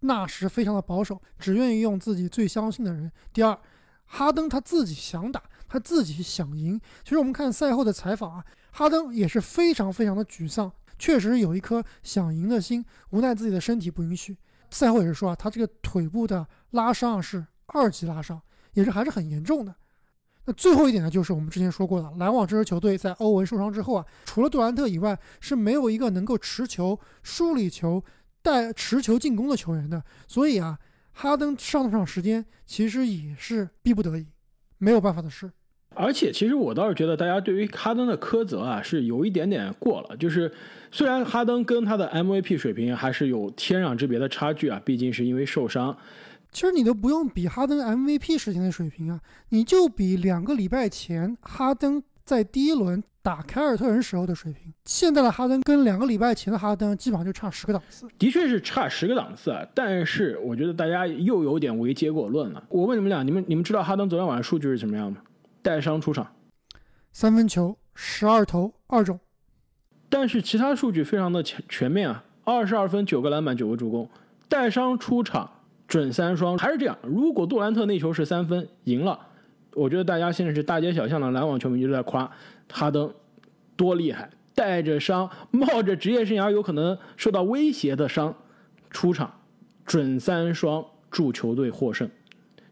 [0.00, 3.10] 纳什非常的保守，只愿意用自己最相信的人。
[3.32, 3.58] 第二，
[4.06, 6.80] 哈登他自己想打，他自己想赢。
[7.04, 14.36] 其实我们看赛后的采访啊，哈登也是非常非常的沮丧，确实有一颗想赢的心，无奈自己的身体不允许。
[14.70, 18.40] 赛后也是说啊，他这个腿部的拉伤是二级拉伤，
[18.72, 19.74] 也是还是很严重的。
[20.46, 28.02] 那最后一点呢，就是我们之前说过的，篮网这支球队在欧文受伤之后啊，除了杜兰特以外，是没有一个能够持球、梳理球。
[28.42, 30.78] 带持球进攻的球员的，所以啊，
[31.12, 34.26] 哈登上不上时间其实也是逼不得已，
[34.78, 35.50] 没有办法的事。
[35.96, 40.16] 而且，其实我倒是觉得大家对于哈登的苛责啊，是有一点点过了。
[40.16, 40.50] 就是
[40.92, 45.96] 虽然哈登跟他的 MVP 水平还是有天壤之别的差距啊，毕竟是因为受伤。
[46.52, 53.02] 其实你都不用比哈登 MVP 时间的水平啊，你就比两个礼拜前哈登在第一轮。
[53.22, 58.08] 打凯尔特人时候的水平，现在的哈登跟两个礼拜前的哈登基本上就差十个档次。
[58.18, 62.64] 的确是差十个档次啊，但是我觉得大家又有点唯结果论了。
[62.70, 65.18] 我问你们俩，你们你们知道哈登昨天晚上数据是什么样吗？
[65.60, 66.32] 带伤出场，
[67.12, 69.20] 三分球十二投二中，
[70.08, 74.08] 但是其他数据非常的全全面啊，二十二分九个篮板九个助攻，
[74.48, 75.50] 带伤出场
[75.86, 76.96] 准三双，还是这样。
[77.02, 79.20] 如果杜兰特那球是三分赢了，
[79.74, 82.30] 我觉得大家现在是大街小巷的篮网球迷就在夸。
[82.70, 83.12] 哈登
[83.76, 88.34] 多厉害，带着伤，冒着职业生涯有可能受到威胁的伤
[88.90, 89.32] 出场，
[89.84, 92.08] 准三双助球队获胜。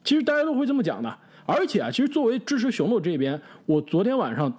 [0.04, 1.18] 其实大家都会这么讲的。
[1.44, 4.52] 而且啊，其实作为支持雄鹿这边，我昨天晚上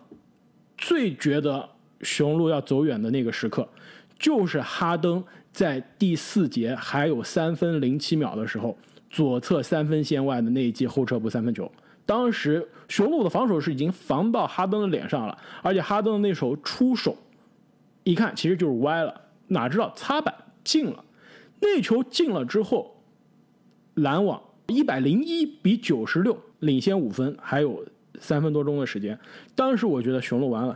[0.76, 1.70] 最觉得
[2.02, 3.70] 雄鹿要走远的那个时刻，
[4.18, 8.76] 就是哈登在第四节还有三分零七秒的时候，
[9.08, 11.72] 左侧三分线外的那一记后撤步三分球。
[12.10, 17.16] 当时雄鹿的防守是已经防到哈登的脸上了，而且哈登的那手出手，
[18.04, 21.06] 一看其实就是歪了，哪知道擦板进了，
[21.60, 23.00] 那球进了之后，
[23.94, 27.86] 篮网一百零一比九十六领先五分，还有
[28.20, 29.16] 三分多钟的时间。
[29.54, 30.76] 当时我觉得雄鹿完了，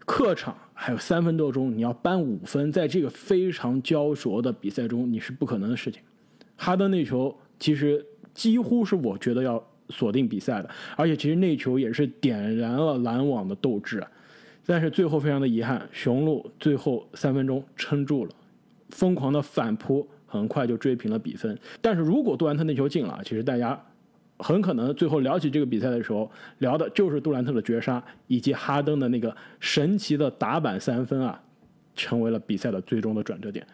[0.00, 6.02] 客场还有三分多钟，你要扳五分，在这个非常焦灼的比赛中，你是不可能的事情。
[6.56, 14.04] 哈登那球其实几乎是我觉得要锁定比赛的，而且其实那球也是点燃了篮网的斗志。
[14.68, 18.30] 但是最后非常的遗憾，雄鹿最后三分钟撑住了，
[18.90, 21.56] 疯狂的反扑很快就追平了比分。
[21.80, 23.80] 但是如果杜兰特那球进了，其实大家
[24.38, 31.40] 很可能最后聊起这个比赛的时候，聊的就是杜兰特的绝杀以及哈登的那个神奇的打板三分啊，
[31.94, 33.64] 成为了比赛的最终的转折点。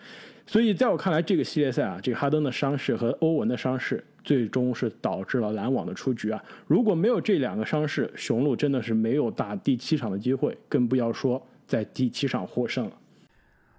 [0.46, 6.42] 所以在我看来，这个系列赛啊，这个哈登的伤势和欧文的伤势，最终是导致了篮网的出局啊。
[6.66, 12.92] 如果没有这两个伤势，雄鹿真的是没有打第七场的机会，更不要说在第七场获胜了。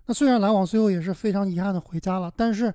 [0.06, 2.74] 那虽然篮网最后也是非常遗憾的回家了，但是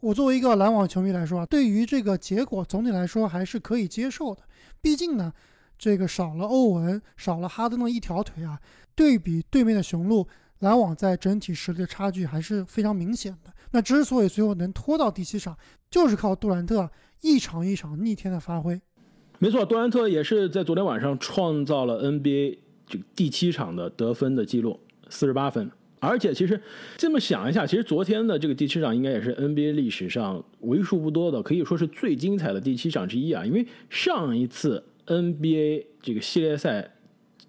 [0.00, 4.40] 我作为一个篮网球迷来说啊，对于这个结果总体来说还是可以接受的。
[4.80, 5.32] 毕竟呢，
[5.78, 8.58] 这个少了欧文，少了哈登的一条腿啊，
[8.94, 10.26] 对比对面的雄鹿。
[10.62, 13.52] 篮网在整体实力的差距还是非常明显的。
[13.72, 15.56] 那之所以最后能拖到第七场，
[15.90, 16.88] 就是靠杜兰特
[17.20, 18.80] 一场一场逆天的发挥。
[19.40, 25.68] 没错，杜兰特也是在昨天晚上创造了 NBA 这个第七场的得分的记录，四十八分。
[25.98, 26.60] 而且其实
[26.96, 33.44] 这么想一下，其实昨天的这个第七场应该也是 NBA 历史上为数不多的，可以说是最精彩的第七场之一啊。
[33.44, 36.88] 因为上一次 NBA 这个系列赛。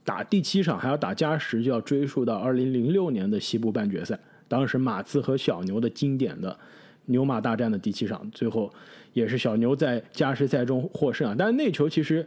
[0.06, 6.58] 打第七场还要打加时，就要追溯到二零零六年的西部半决赛，当时马刺和小牛的经典的
[7.06, 8.70] 牛马大战的第七场，最后
[9.13, 11.36] 也是小牛在加时赛中获胜啊。
[11.38, 12.26] 但是那球其实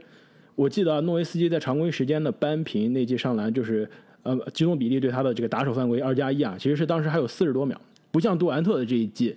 [0.55, 3.87] 我记得诺维斯基在常规时间的扳平那记上篮，就是
[4.23, 7.79] 呃吉诺比利对他的这个打手犯规二加一啊，其实是当时还有四十多秒，
[8.11, 9.37] 不像杜兰特的这一记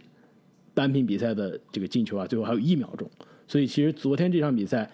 [0.74, 3.06] 扳平比赛的这个进球啊，最后还有一秒钟。
[3.48, 4.90] 所以其实昨天这场比赛。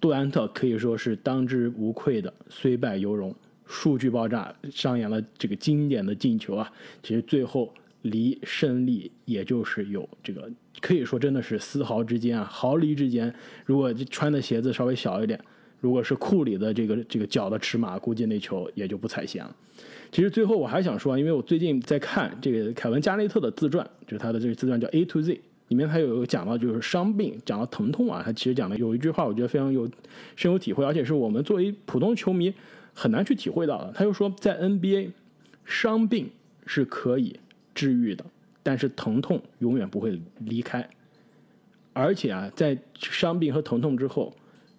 [0.00, 3.34] 杜兰特可以说是当之无愧的虽败犹荣，
[3.66, 6.72] 数据爆炸，上演了这个经典的进球啊！
[7.02, 10.48] 其实最后离胜利也就是有这个，
[10.80, 13.34] 可以说真的是丝毫之间啊，毫厘之间。
[13.66, 15.38] 如果穿的鞋子稍微小一点，
[15.80, 19.56] 如果是库里的这个这个脚的尺码，估计那球也就不踩线了。
[20.12, 25.34] 其实最后我还想说，因为我最近在看这个凯文加内特的自传，就是他的这个自传叫《A to Z》。
[25.68, 29.88] 里面还有讲到就是伤病，讲到疼痛啊，他其实讲的有一句话，我觉得非常有
[30.34, 32.52] 深有体会，而且是我们作为普通球迷
[32.94, 33.92] 很难去体会到的。
[33.92, 35.10] 他就说，在 NBA，
[35.64, 36.30] 伤病
[36.66, 37.38] 是可以
[37.74, 38.24] 治愈的，
[38.62, 40.88] 但是疼痛永远不会离开。
[41.92, 44.34] 而且啊，在伤病和疼痛之后，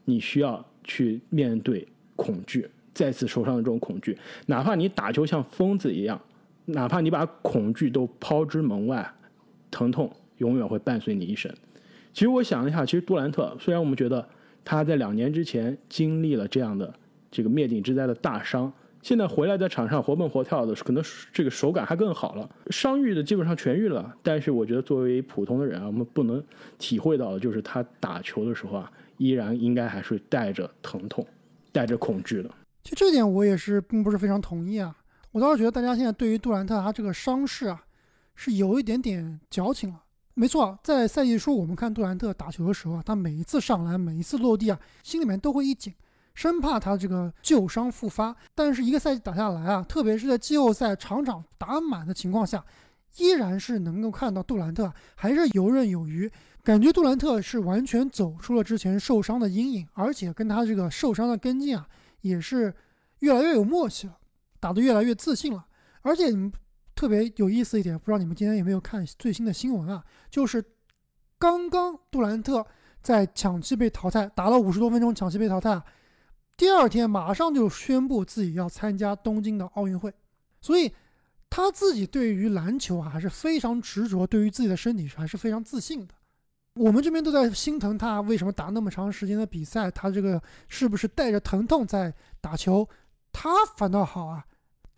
[0.06, 6.20] 你需要去面对恐惧，再次受伤的这种恐惧，哪怕你打球像疯子一样，
[6.66, 9.14] 哪怕你把恐惧都抛之门外，
[9.70, 10.12] 疼痛。
[10.40, 11.50] 永远会伴随你一生。
[12.12, 14.28] 其实我想了一下，其实杜兰特虽然我们觉得
[14.66, 16.94] 他在两年之前经历了这样的
[17.32, 18.72] 这个灭顶之灾的大伤，
[19.02, 24.14] 现在回来在场上活蹦活跳的，可能这个手感还更好了，伤愈的基本上痊愈了。
[24.24, 26.44] 但是我觉得作为普通的人啊，我们不能
[26.78, 31.26] 体会到的就是他打球的时候啊，依然应该还是带着疼痛、
[31.72, 32.50] 带着恐惧的。
[32.84, 34.96] 其实这点我也是并不是非常同意啊。
[35.32, 37.84] 我倒是觉得大家现在对于杜兰特他这个伤势啊，
[38.36, 40.02] 是有一点点矫情了。
[40.40, 45.94] 没错，在赛季初我们看杜兰特打球的时候啊，他每一次上篮，每一次落地啊，心里面都会一紧，
[46.34, 48.34] 生怕他这个旧伤复发。
[48.56, 52.64] 但是一个赛季打下来啊，特别是在季后赛场场打满的情况下，
[53.18, 56.32] 依然是能够看到杜兰特还是游刃有余，
[56.64, 61.86] 感觉杜兰特是完全走出了之前受伤的阴影，而且跟他这个受伤的跟进啊，
[62.22, 62.74] 也是
[63.20, 64.18] 越来越有默契了，
[64.62, 65.66] 打得越来越自信了，
[66.02, 66.34] 而且。
[67.00, 70.04] 特别有意思一点，不知道你们今天有没有看最新的新闻啊？
[70.30, 70.62] 就是
[71.38, 72.68] 刚刚杜兰特
[73.02, 75.82] 在抢七被淘汰，打了五十多分钟抢七被淘汰，
[76.58, 80.14] 第二天马上就宣布自己要参加东京的奥运会，
[80.60, 80.94] 所以
[81.50, 86.14] 他自己对于篮球还是非常执着，对于自己的身体还是非常自信的。
[86.74, 92.86] 我们这边都在心疼他为什么打那么长时间的比赛，他这个是不是带着疼痛在打球？
[93.32, 94.46] 他反倒好啊。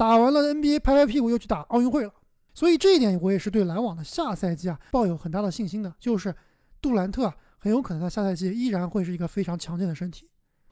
[0.02, 2.12] 打完了 NBA，拍拍屁股又去打奥运会了，
[2.56, 6.34] 所以这一点我也是对篮网的下赛季啊抱有很大的信心的，就是
[6.82, 10.28] 杜兰特很有可能在下赛季依然会是一个非常强健的身体。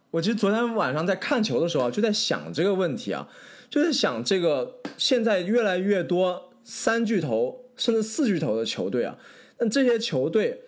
[0.10, 3.30] 我其实昨天晚上在看球的时候就在想这个问题啊，
[3.70, 9.16] 就在想这个现在越来越多三巨头甚至四巨头的球队啊，
[9.60, 10.64] 那这些球队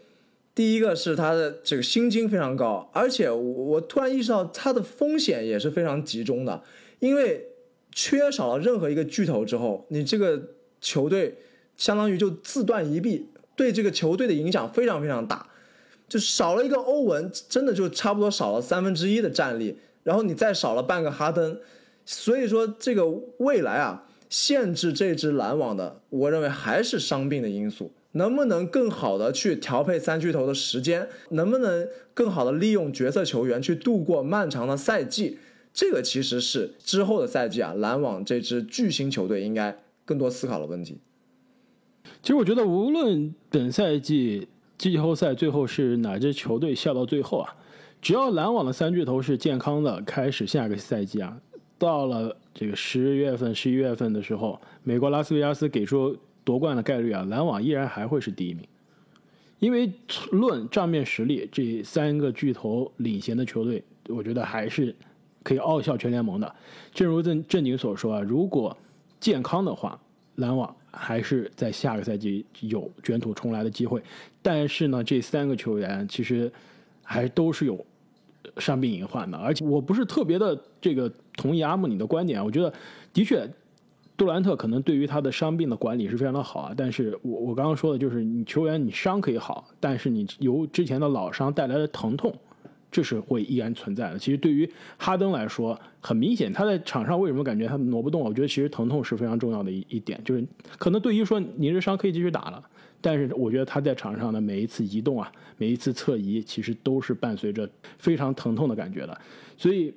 [0.53, 6.63] 第一个是他的这个薪金非常高，而且我突然意识到他的风险也是非常集中的，
[6.99, 7.47] 因为。
[7.91, 10.41] 缺少了任何一个巨头之后，你这个
[10.79, 11.37] 球队
[11.75, 15.47] 相当于就自断一臂，对这个球队的影响非常非常大。
[16.07, 19.77] 就少了一个欧文，真的就差不多少了三分之一的战力。
[20.03, 21.59] 然后你再少了半个哈登，
[22.05, 23.05] 所以说这个
[23.37, 27.91] 未来啊，限制这支篮网的，我认为还是伤病的因素。
[28.13, 31.07] 能不能更好的去调配三巨头的时间？
[31.29, 35.39] 能不能更好的利用角色球员去度过漫长的赛季？
[35.73, 40.97] 这个其实是之后的赛季啊，篮网这支巨星球队应该更多思考的问题。
[42.21, 44.47] 其实我觉得，无论本赛季
[44.77, 47.55] 季后赛最后是哪支球队笑到最后啊，
[48.01, 51.39] 只要篮网的三巨头是健康的，开始下个赛季啊，
[51.77, 56.17] 到了这个十月份、十一月份的时候，美国拉斯维加斯给出。
[56.43, 58.67] 夺冠的概率啊，篮网依然还会是第一名，
[59.59, 59.93] 因为
[60.31, 64.93] 论账面实力，这三个巨头领衔的球队，我觉得还是
[65.43, 66.55] 可以傲笑全联盟的。
[66.93, 68.75] 正如正正经所说啊，如果
[69.19, 69.99] 健康的话，
[70.35, 74.01] 篮网还是在下个赛季有卷土重来的机会。
[74.41, 76.51] 但是呢，这三个球员其实
[77.03, 77.85] 还都是有
[78.57, 82.73] 伤病隐患的，而且我不是特别的这个同意阿姆你的观点，我觉得
[83.13, 83.49] 的确。
[84.17, 92.31] 杜兰特可能对于他的伤病的管理是非常的好啊，但是我我刚刚说的就是你球员你伤可以好，但是你由之前的老伤带来的疼痛，
[92.91, 94.19] 这是会依然存在的。
[94.19, 98.21] 其实对于哈登来说，很明显他在场上为什么感觉他挪不动？
[98.21, 100.45] 我觉得其实疼痛是非常重要的一一点，就是
[100.77, 102.63] 可能对于说你这伤可以继续打了，
[102.99, 109.21] 但是我觉得他在场上的每一次移动啊，每一次侧移，其实都是伴随着非常疼痛的感觉的。
[109.57, 109.93] 所以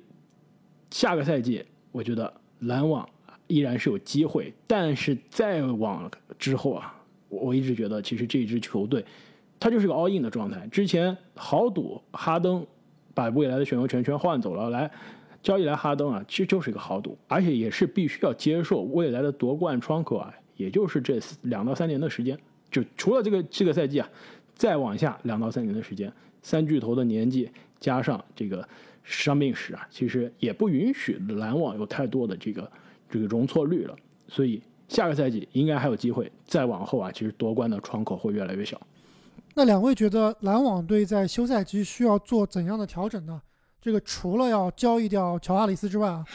[0.89, 3.07] 下个赛季，我觉得篮网。
[3.47, 9.05] 依然是有机会，但是再往之后啊，我一直觉得其实这支球队，
[9.59, 10.65] 他就是个 all in 的状态。
[10.71, 12.65] 之前豪赌哈登
[13.15, 14.91] 把未来的选秀权全换走了，来
[15.41, 22.37] 交易来哈登啊，其实就是一个豪赌，而且也是必须要接受未来的夺冠窗口啊，也就是这两到三年的时间。
[22.69, 24.07] 就除了这个这个赛季啊，
[24.53, 26.13] 再往下两到三年的时间，
[26.43, 27.49] 三巨头的年纪
[27.79, 28.67] 加上这个
[29.03, 32.69] 伤病史啊，其实也不允许篮网有太多的这个。
[33.07, 33.95] 这个容错率了，
[34.27, 36.29] 所以下个赛季应该还有机会。
[36.43, 38.81] 再往后啊，其实夺冠的窗口会越来越小。
[39.55, 43.41] 那两位觉得篮网队在休赛期需要做怎样的调整呢？
[43.81, 46.25] 这个除了要交易掉乔哈里斯之外啊，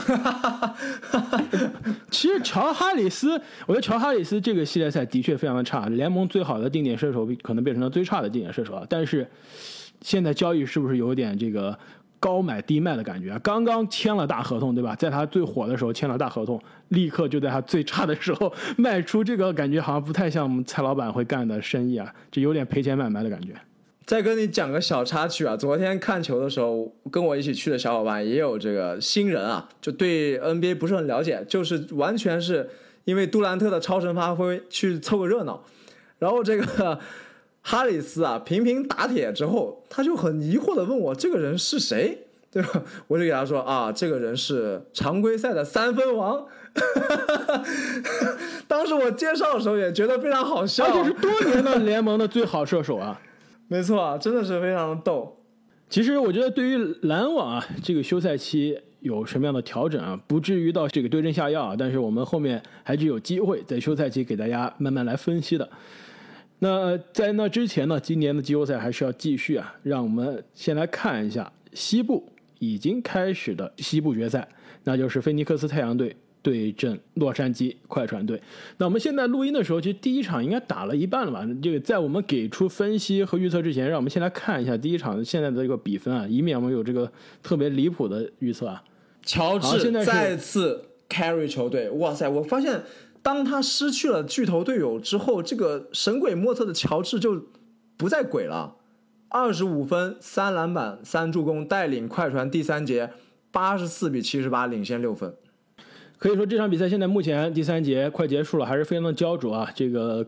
[2.10, 3.32] 其实乔哈里斯，
[3.66, 8.86] 我觉得乔哈里斯这个系列赛的确非常的差，联盟最好的定点射手可能变成了最差的定点射手啊。
[8.88, 9.28] 但是
[10.00, 11.78] 现在交易是不是有点这个？
[12.20, 14.94] 高买低卖的感觉，刚刚签了大合同，对吧？
[14.94, 23.54] 在他最火的时候签了大合同，立刻就在他最差的时候卖出，这个感觉好像不太像我们蔡老板会干的生意啊，这有点赔钱买卖的感觉。
[24.04, 32.68] 再跟你讲个小插曲啊，昨天看球的时候，跟我一起去的小伙伴也有这个新人啊，就对 NBA 不是很了解，就是完全是
[33.06, 35.64] 因为杜兰特的超神发挥去凑个热闹，
[36.18, 37.00] 然后这个。
[37.62, 42.82] 哈里斯啊，频频打铁之后，他就很疑惑的问我：“这个人是谁？” 对吧？
[43.06, 46.44] 我就给他说：“啊，这个人是常规赛的三分王。
[48.66, 53.20] ”当时我介绍的时候也觉得非常好笑，而且是多年的联盟的最好射手啊！
[53.68, 55.36] 没错，真的是非常的逗。
[55.88, 65.68] 其实我觉得，对于篮网啊，这个休赛期有什么样的调整啊，不至于到这个对症下药啊，但是我们后面还是有机会在休赛期给大家慢慢来分析的。
[66.62, 69.74] 那在那之前呢，今年的季后赛还是要继续啊。
[69.82, 72.22] 让我们先来看一下西部
[72.58, 74.46] 已经开始的西部决赛，
[74.84, 78.38] 那就是菲尼克斯太阳队对阵洛杉矶快船队。
[78.76, 81.48] 那我们现在录音的时候，其实第一场应该打了一半了吧？
[81.62, 87.10] 这个在我们给出分析和预测之前，让我们先来看一下第一场现在的这个比分啊，以免我们有这个
[87.42, 88.84] 特别离谱的预测啊。
[89.22, 92.28] 乔治再次 carry 球队，哇塞！
[92.28, 92.82] 我发现。
[93.22, 97.44] 当他失去了巨头队友之后，这个神鬼莫测的乔治就
[97.96, 98.76] 不再鬼了。
[99.28, 103.10] 二十五分、三篮板、三助攻，带领快船第三节
[103.52, 105.34] 八十四比七十八领先六分。
[106.18, 109.70] 可以说这场比赛现在目前第三节快结束了，还是非常的焦灼啊！
[109.74, 110.26] 这个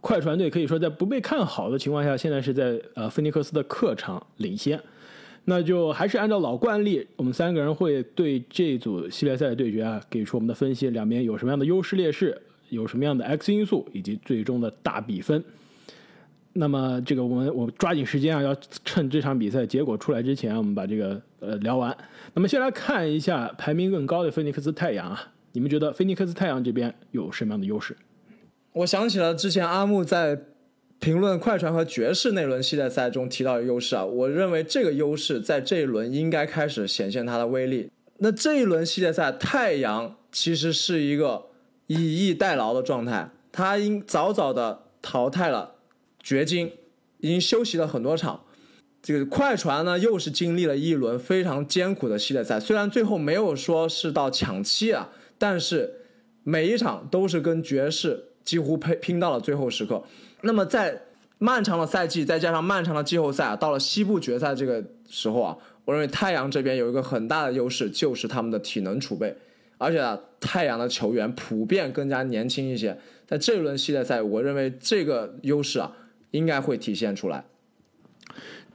[0.00, 4.80] 快船队可以说在不被看好的情况下，现在是在呃菲尼克斯的客场领先。
[5.50, 12.38] 那就还是按照老惯例，我们三个人会对这组系列赛的对决啊，给出我们的分析，两边有什么样的优势劣势，
[12.68, 15.42] 有什么样的 X 因素，以及最终的大比分。
[16.52, 21.96] 那么这个我们我抓紧时间啊，要趁这场比赛结果出来之前，我们把这个呃聊完。
[22.34, 27.96] 那么先来看一下排名更高的菲尼克斯太阳啊，你们觉得菲尼克斯太阳这边有什么样的优势？
[28.74, 30.38] 我想起了之前阿木在。
[31.00, 37.90] 评论快船和爵士那轮系列赛中提到的优势啊，我认为这个优势在这一轮应该开始显现它的威力。
[38.18, 41.46] 那这一轮系列赛，太阳其实是一个
[41.86, 45.76] 以逸待劳的状态，他应早早的淘汰了
[46.20, 46.72] 掘金，
[47.18, 48.40] 已经休息了很多场。
[49.00, 56.00] 这个快船呢，又是经历了一轮非常艰苦的系列赛，虽然最后没有说是到抢七啊，但是
[56.42, 60.02] 每一场都是跟爵士几乎拼拼到了最后时刻。
[60.42, 61.00] 那么在
[61.38, 69.36] 漫长的赛季，再加上漫长的季后赛啊，到了西部决赛这个时候啊，我认为太阳这边有一个很大的优势，就是他们的体能储备，
[69.78, 75.92] 而且啊，太阳的球员普遍更加年轻一些，在这一轮系列赛，我认为这个优势啊，
[76.32, 77.44] 应该会体现出来。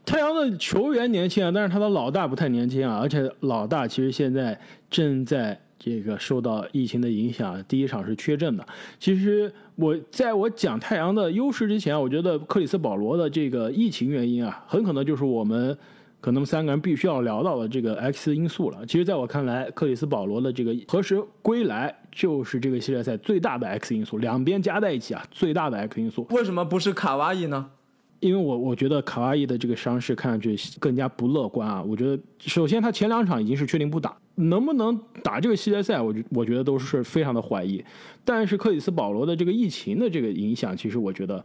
[0.05, 4.59] 太阳的球员年轻啊，但是他的老大不太年轻啊，而且老大其实现在
[4.89, 8.65] 正在这个受到疫情的影响，第一场是缺阵的。
[8.97, 15.77] 其实我在我讲太阳的优势之前，我觉得克里斯保罗的这个疫情原因啊，很可能就是我们
[16.21, 18.85] 可能三个人必须要聊到的这个 X 因素了。
[18.85, 26.25] 其实，在我看来，克里斯保罗的这个何时归来，就是这个系列赛最大的 X 因素，两边加在一起啊，最大的 X 因素。
[26.29, 27.69] 为什么不是卡哇伊呢？
[28.21, 31.83] 因为我我觉得卡哇伊的这个伤势看上去更加不乐观啊。
[31.83, 37.83] 我觉得首先他前两场已经是确定不打，能不能打这个系列赛，我觉我觉得都是非常的怀疑。
[38.25, 41.43] 但是克里斯保罗的这个疫情的这个影响，其实我觉得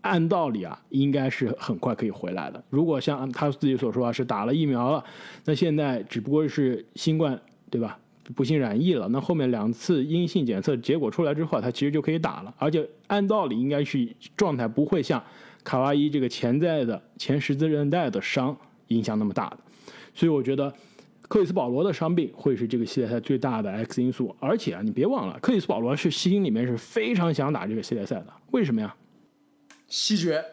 [0.00, 2.62] 按道理啊，应该是很快可以回来的。
[2.70, 5.04] 如果像他自己所说啊，是打了疫苗了，
[5.44, 7.40] 那现在只不过是新冠
[7.70, 7.98] 对吧？
[8.34, 12.54] 不幸染疫了，那后面两次阴性检测结果出来之后，他其实就可以打了。
[12.58, 15.22] 而且按道理应该是状态不会像。
[15.62, 18.56] 卡哇伊这个潜在的前十字韧带的伤
[18.88, 19.58] 影响那么大的，
[20.14, 20.72] 所以我觉得
[21.30, 24.34] 克里斯保罗的伤病会是这个系列赛最大的 X 因素。
[24.40, 28.26] 而且啊，你别忘了，克里斯保罗是心里面是非常想打这个系列赛的。
[28.50, 28.92] 为什么呀？
[29.86, 30.44] 西决，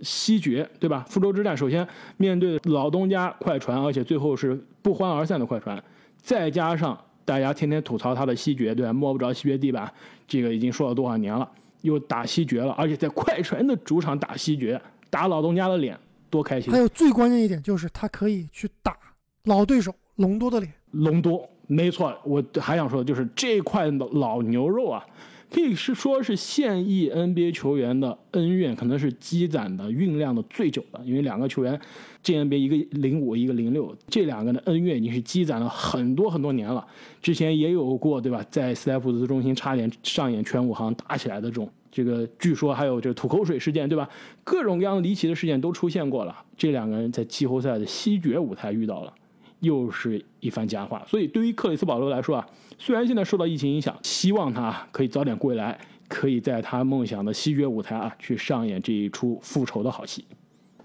[0.00, 1.04] 西决，对吧？
[1.06, 1.86] 复仇之战，首先
[2.16, 5.84] 面对老东家快船，而且最后是不欢而散的快船，
[6.16, 8.94] 再加上大家天天吐槽他的西决，对吧？
[8.94, 9.92] 摸不着西决地板，
[10.26, 11.46] 这个已经说了多少年了。
[11.82, 15.96] 又打西决了，而且在快船的主场打西决，打老东家的脸，
[16.30, 16.72] 多开心！
[16.72, 18.96] 还有最关键一点就是他可以去打
[19.44, 20.72] 老对手隆多的脸。
[20.92, 25.04] 隆多，没错，我还想说的就是这块的老牛肉啊，
[25.50, 31.78] 可以是说是现役 NBA 球员的恩怨，可能是积攒的酝酿的最久的，因为两个球员
[32.22, 36.86] 进 NBA，一个零五，一个零六，这两个人的恩怨已经是积攒了很多很多年了。
[37.20, 38.42] 之前也有过，对吧？
[38.48, 41.70] 在斯台普斯中心差点上演全武行打起来的这种。
[41.90, 44.08] 这个据说还有这吐口水事件，对吧？
[44.44, 46.36] 各种各样离奇的事件都出现过了。
[46.56, 49.12] 这两个人在季后赛的西决舞台遇到了，
[49.60, 51.04] 又是一番佳话。
[51.06, 52.48] 所以对于克里斯保罗来说啊，
[52.78, 55.78] 虽然现在受到疫情影响，希望他可以早点归来，
[56.08, 60.24] 可以在他梦想的西决舞台啊去上演这一出复仇的好戏。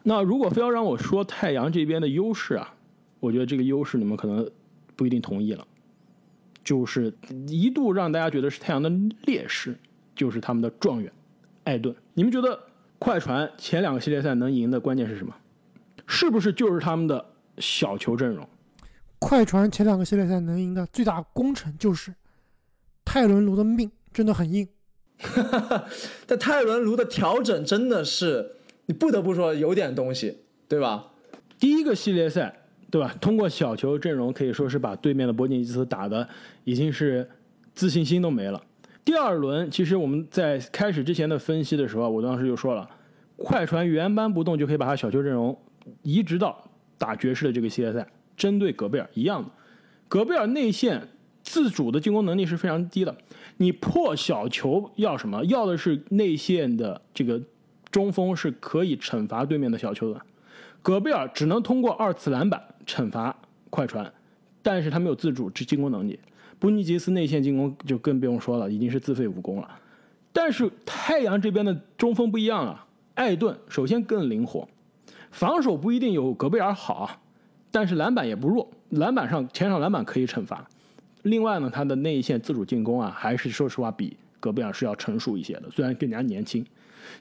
[0.04, 2.74] 那如果非要让我说太阳这边的优势啊，
[3.20, 4.50] 我觉得这个优势你们可能
[4.96, 5.66] 不一定同意了，
[6.64, 7.14] 就是
[7.48, 8.90] 一度让大家觉得是太阳的
[9.26, 9.78] 劣势。
[10.14, 11.12] 就是他们的状元，
[11.64, 11.96] 艾顿。
[12.14, 12.60] 你们觉得
[13.00, 15.34] 快船前两个系列赛能赢的关键是什么？
[16.06, 17.26] 是不是就是他们的
[17.58, 18.48] 小球阵容？
[19.22, 22.12] 快船前两个系列赛能赢的最大功臣就是
[23.06, 24.68] 泰伦卢的命真的很硬。
[26.26, 28.56] 但泰伦卢的调整真的是，
[28.88, 31.12] 你不得不说有点东西，对吧？
[31.60, 33.16] 第一个系列赛，对吧？
[33.22, 36.28] 通过小球阵容可以说是把对面的博尼基斯打的
[36.64, 37.30] 已经是
[37.76, 38.62] 自信心都没了。
[39.06, 42.90] 第二轮，其实我们在开始之前的分析的时候，我当时就说了，
[43.38, 45.56] 快船原班不动就可以把他小球阵容
[46.02, 46.68] 移植到
[46.98, 48.08] 打爵士的这个系列赛，
[48.42, 49.52] 针对戈贝尔一样的。
[50.08, 51.08] 戈贝尔内线
[51.44, 53.16] 自主的进攻能力是非常低的，
[53.58, 55.46] 你破小球要什么？
[55.46, 57.40] 要的是内线的这个
[57.92, 60.20] 中锋是可以惩罚对面的小球的。
[60.82, 63.38] 戈贝尔只能通过二次篮板惩罚
[63.70, 64.12] 快船，
[64.64, 66.20] 但是他没有自主之进攻能力。
[66.58, 69.70] 布尼吉斯内线进攻就更不用说了，已经是自废武功了。
[70.34, 74.68] 但是太阳这边的中锋不一样啊，艾顿首先更灵活，
[75.30, 77.21] 防守不一定有戈贝尔好啊，
[77.72, 80.68] 但是篮板也不弱，篮板上前场篮板可以惩罚。
[81.24, 86.66] 另外呢，他的内线自主进攻啊，还是说实话比戈贝尔是要成熟一些的，虽然更加年轻。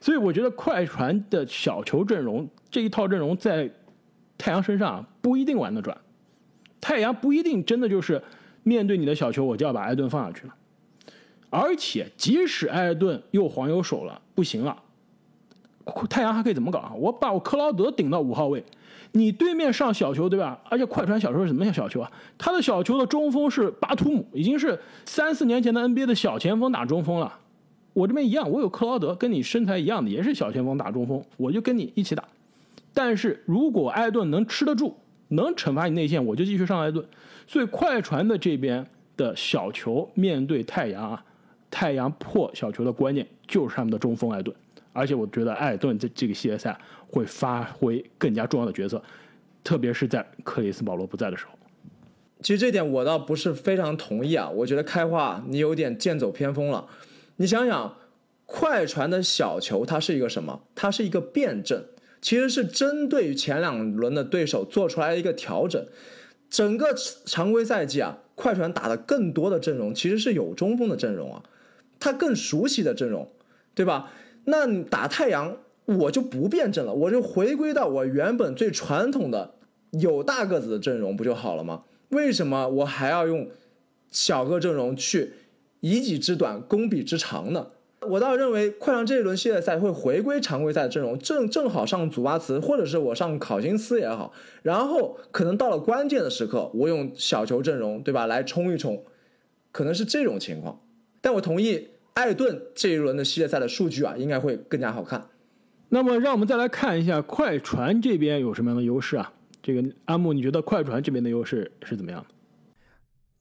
[0.00, 3.70] 所以我觉得快船的小球阵容这一套阵容在
[4.36, 5.96] 太阳身上不一定玩得转，
[6.80, 8.22] 太阳不一定真的就是。
[8.62, 10.54] 面对你的小球，我就要把艾顿放下去了。
[11.48, 14.76] 而且，即使艾顿又黄又手了，不行了，
[16.10, 16.92] 太阳还可以怎么搞啊？
[16.94, 18.62] 我把我克劳德顶到五号位，
[19.12, 20.60] 你对面上小球，对吧？
[20.68, 22.10] 而且快船小球是什么样小球啊？
[22.38, 27.38] 他的小球的中锋是巴图姆，已经是三四年前的 NBA 的小前锋打中锋了。
[27.92, 32.22] 我这边一样，我有克劳德，跟你身材一样的，也是小前锋打中锋，我就跟你一起打。
[32.94, 34.96] 但是如果艾顿能吃得住，
[35.28, 37.04] 能惩罚你内线，我就继续上艾顿。
[37.48, 38.86] 所以快船的这边
[39.16, 41.24] 的小球面对太阳啊，
[41.68, 44.54] 太阳破小球的关键就是他们的中锋艾顿，
[44.92, 46.78] 而且我觉得埃尔顿在这个系列赛
[47.08, 49.02] 会发挥更加重要的角色，
[49.62, 51.52] 特别是在克里斯保罗不在的时候。
[52.42, 56.86] 其实这点我倒不是非常同意啊，我觉得开花你有点剑走偏锋了。
[57.36, 57.96] 你想想，
[58.46, 60.62] 快船的小球它是一个什么？
[60.74, 61.84] 它是一个辩证，
[62.20, 65.86] 其实是针对于前两轮的对手做出来一个调整。
[66.48, 66.94] 整个
[67.26, 71.44] 常规赛季啊，快船打的更多的阵容其实是有中锋的阵容啊，
[72.00, 73.30] 他更熟悉的阵容，
[73.74, 74.10] 对吧？
[74.44, 79.54] 那打太阳，我就不辩证了，我就回归到我原本最传统的
[79.92, 81.84] 有大个子的阵容不就好了吗？
[82.08, 83.48] 为什么我还要用
[84.10, 85.32] 小个阵容去
[85.80, 87.68] 以己之短攻彼之长呢？
[88.08, 94.32] 我倒认为快船这一轮系列赛会回归常规赛阵容，正正好上祖巴茨，或者是我上考辛斯也好，
[94.62, 99.04] 然后可能到了关键的时刻，我用小球阵容，对吧，来冲一冲，
[99.70, 100.80] 可能是这种情况。
[101.20, 105.28] 但我同意艾顿这一轮的系列赛的数据啊，应该会更加好看。
[105.88, 109.32] 那么，让我们再来看一下快船这边有什么样的优势啊？
[109.62, 112.26] 这个阿木，你觉得快船这边的优势是怎么样的？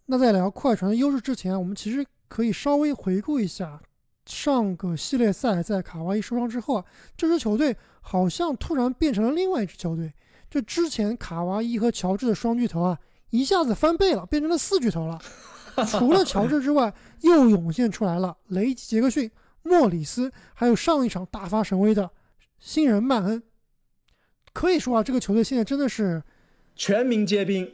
[0.08, 3.80] 那在聊快船的优势之前，我们其实可以稍微回顾一下。
[4.26, 6.86] 上个系列赛在卡哇伊受伤之后啊，
[7.18, 10.14] 这支球队好像突然变成了另外一支球队。
[10.50, 13.00] 就之前卡哇伊和乔治的双巨头啊，
[13.32, 15.20] 一下子翻倍了，变成了四巨头了。
[15.88, 19.30] 除了乔治之外，又涌现出来了雷吉·杰克逊、
[19.64, 22.10] 莫里斯，还有上一场大发神威的
[22.60, 23.42] 新人曼恩。
[24.54, 26.24] 可以说啊，这个球队现在真的是
[26.76, 27.72] 全民皆兵，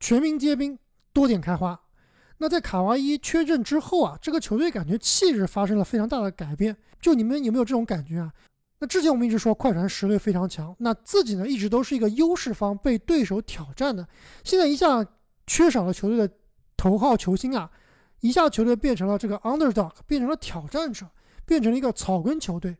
[0.00, 0.78] 全民皆兵，
[1.12, 1.80] 多点开花。
[2.38, 6.76] 那在卡哇伊缺阵之后啊，这个球队感觉气质发生了非常大的改变。
[7.00, 8.32] 就你们有没有这种感觉啊？
[8.78, 14.06] 那之前我们一直说快船实力非常强，那自己呢一直都是一个优势方，被对手挑战的。
[14.44, 15.02] 现在一下
[15.46, 16.28] 缺少了球队的
[16.76, 17.70] 头号球星啊，
[18.20, 21.06] 一下球队变成了这个 underdog，变成了挑战者，
[21.44, 22.76] 变成了一个草根球队。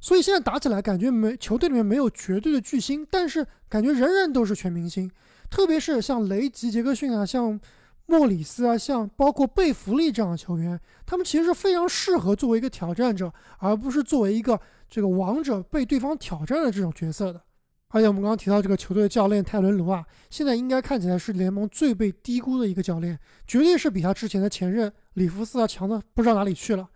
[0.00, 5.10] 所以现在打起来感觉没球队里面没有绝对的巨星，但是感觉人人都是全明星，
[5.50, 7.60] 特别是像雷吉·杰克逊啊，像。
[8.06, 14.60] 莫里斯啊，像包括贝弗利这样的球员，他们其实是非常适合作为一个挑战者，而不是作为一个
[14.90, 17.40] 这个王者被对方挑战的这种角色的。
[17.88, 26.88] 而且我们刚刚提到这个球队的教练泰伦卢啊，现在应该看起来是联盟最被低估的一个教练，绝对是比他之前的前任里弗斯要强的不知道哪里去了。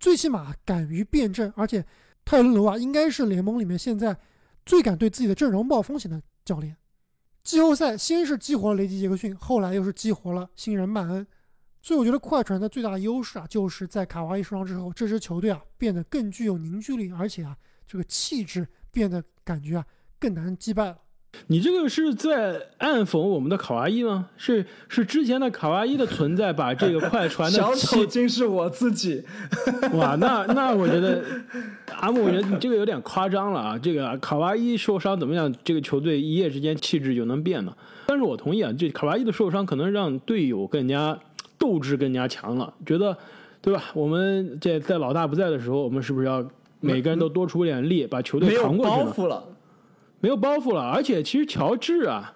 [0.00, 1.84] 最起码敢于辩证，而且
[2.24, 4.16] 泰伦卢啊应该是联盟里面现在
[4.64, 6.76] 最敢对自己的阵容冒风险的教练。
[7.42, 11.26] 季后赛先是激活了雷吉·杰克逊，后来又是激活了新人曼恩，
[11.82, 19.86] 所以我觉得快船的最大优势啊，就是在卡哇伊受伤之后，这支球队啊变得更具有凝聚力，而且啊这个气质变得感觉啊
[20.18, 20.96] 更难击败了。
[21.48, 24.30] 你这个是在暗讽我们的卡哇伊吗？
[24.38, 29.22] 是是之前的卡哇伊的存在把这个快船的 小丑竟是我自己。
[29.92, 31.22] 哇，那那我觉得
[32.00, 33.78] 阿木，我觉得你这个有点夸张了啊！
[33.78, 35.54] 这个卡哇伊受伤怎么样？
[35.62, 37.76] 这个球队一夜之间气质就能变呢？
[38.06, 41.16] 但是我同意啊，这卡哇伊的受伤可能让队友更加
[41.58, 43.16] 斗志更加强了，觉得
[43.60, 43.84] 对吧？
[43.92, 46.44] 我们在在老大不在的时候，我们是不是要
[46.80, 49.44] 每个人都多出点力，把球队扛过去没有包袱了。
[50.20, 52.34] 没有包袱了，而且其实乔治啊，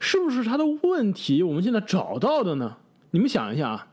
[0.00, 1.42] 是不是他的问题？
[1.42, 2.76] 我们现在找到的呢？
[3.10, 3.88] 你们想一下啊，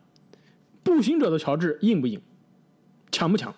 [0.84, 2.22] 步行者的乔治硬不硬，
[3.12, 3.54] 强不强？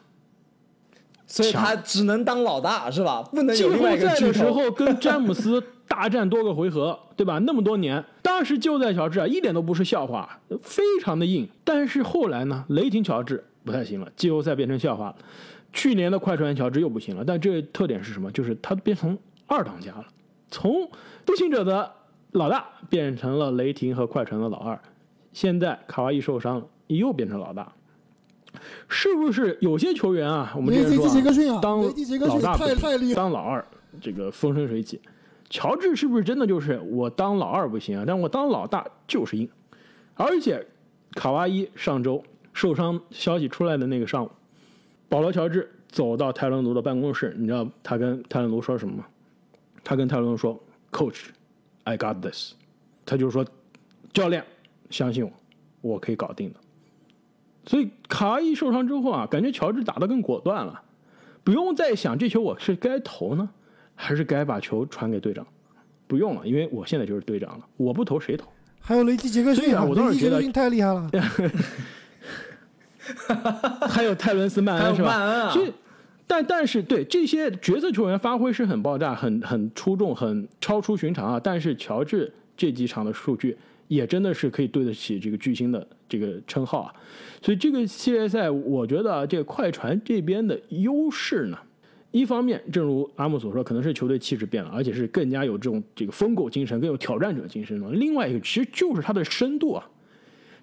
[1.27, 3.21] 所以他只能当老大是吧？
[3.21, 4.43] 不能季后有另外一个赛的时。
[4.49, 7.37] 候跟詹姆斯大战多个回合，对吧？
[7.39, 11.47] 那么多年，当时就在乔治啊，一点都不是笑话，非常的硬。
[11.63, 15.15] 但是后来呢，雷霆乔治不太行了，季后赛变成笑话了。
[15.71, 18.31] 去年的快船乔治又不行了，但这特点是什么？
[18.31, 19.15] 就是他变成
[19.49, 20.05] 二当家了，
[20.49, 20.89] 从
[21.25, 21.91] 步行者的
[22.31, 24.79] 老大变成了雷霆和快船的老二。
[25.33, 27.71] 现在卡哇伊受伤了，又变成老大，
[28.87, 30.53] 是不是有些球员啊？
[30.55, 33.65] 我们之前说、雷吉杰克逊啊当老大太太厉害当老二
[33.99, 35.01] 这个风生水起。
[35.49, 38.03] 乔治是不是真的就是我当老二不行啊？
[38.05, 39.49] 但我当老大就是硬。
[40.13, 40.63] 而且
[41.15, 42.23] 卡哇伊上周
[42.53, 44.29] 受伤消息出来的那个上午，
[45.07, 49.05] 保罗·乔治走到泰伦卢的办公室，你知道他跟泰伦卢说什么吗？
[49.83, 50.61] 他跟泰伦卢说
[50.91, 52.53] ：“Coach，I got this。”
[53.05, 53.45] 他就是说
[54.13, 54.43] ：“教练，
[54.89, 55.31] 相信我，
[55.81, 56.59] 我可以搞定的。”
[57.65, 60.81] 所以卡哇伊受伤之后啊，感觉乔治打得更果断了，
[61.43, 63.49] 不用再想这球我是该投呢，
[63.95, 65.45] 还是该把球传给队长？
[66.07, 68.47] 不用了，因为我现在就是队长了，我不投谁投？
[68.79, 71.07] 还有雷吉杰克逊啊我倒是觉得雷吉杰克逊太厉害了。
[73.87, 75.09] 还有泰伦斯曼恩是吧？
[75.09, 75.73] 曼恩啊所以，
[76.31, 81.39] 但但是对这些角色球员发挥是很爆炸、很很出众、很超出寻常啊。
[81.43, 83.57] 但是乔治这几场的数据
[83.87, 86.93] 也真的是可以对得起这个巨星的这个称号啊。
[87.41, 91.57] 所以这个系列赛，我觉得啊，这个快船这边的优势呢，
[92.11, 97.89] 一方面，正如阿木所说，可能是球队气质变了，而且是更加有这种这个疯狗精神，更有挑战者精神了。
[97.93, 99.89] 另外一个，其实就是它的深度啊。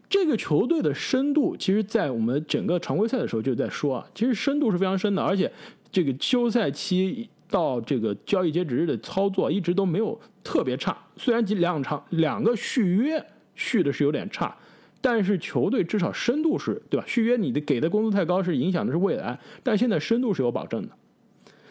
[0.08, 5.50] 这个球队的深度，其实，在我们整个常规赛的时候就在说啊，其实深度是非常深的，而且
[5.90, 10.96] 这个休赛期到这个交易截止日的操作一直都没有特别差。
[11.16, 14.56] 虽然几两场两个续约续的是有点差，
[15.00, 17.04] 但是球队至少深度是对吧？
[17.06, 20.90] 续约你的给的工资太高是影响的是未来，但现在深度是有保证的。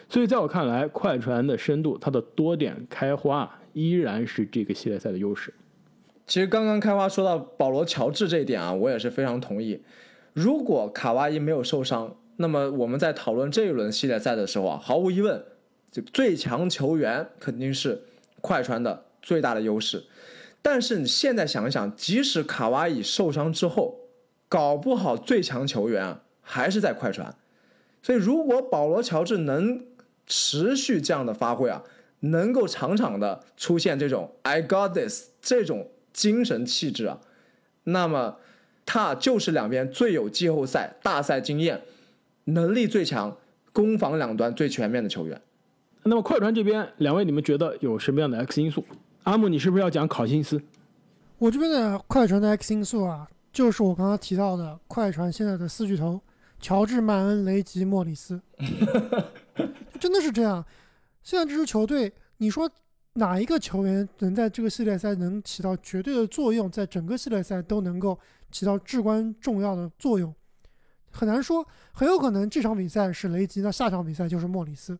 [0.08, 5.52] 所以在我看来，快船的深度，它的多点开花依然是这个系列赛的优势。
[6.26, 9.82] 其实刚刚开花说到保罗乔治这一点啊，我也是非常同意。
[10.32, 15.44] 如果卡哇伊没有受伤，那么我们在讨论这一轮系列赛的时候啊，毫无疑问，
[15.92, 18.02] 这最强球员肯定是
[18.40, 20.04] 快船的最大的优势。
[20.60, 24.00] 但是你现在想一想，即使卡哇伊受伤之后，
[24.48, 27.36] 搞不好最强球员还是在快船。
[28.02, 29.84] 所以如果保罗乔治能
[30.26, 31.84] 持续这样的发挥啊，
[32.18, 35.88] 能够场场的出现这种 I got this 这种。
[36.16, 37.20] 精神气质啊，
[37.84, 38.38] 那么
[38.86, 41.82] 他就是两边最有季后赛大赛经验、
[42.44, 43.36] 能力最强、
[43.70, 45.38] 攻防两端最全面的球员。
[46.04, 48.82] 那么快船这边，两位你们觉得有什么样的 X 因素？
[49.24, 50.58] 阿木，你是不是要讲考辛斯？
[51.36, 56.18] 我这边的快船的 X 因素啊，就是我刚刚提到的快船现在的四巨头：
[56.58, 58.40] 乔治、曼恩、雷吉、莫里斯。
[60.00, 60.64] 真的是这样。
[61.22, 62.70] 现在这支球队，你说。
[63.16, 68.18] 哪一个球员能在这个系列赛能起到绝对的作用，在整个系列赛都能够
[68.50, 70.34] 起到至关重要的作用，
[71.10, 74.98] 很难说，很有可能这场比赛是雷吉，那下场比赛就是莫里斯。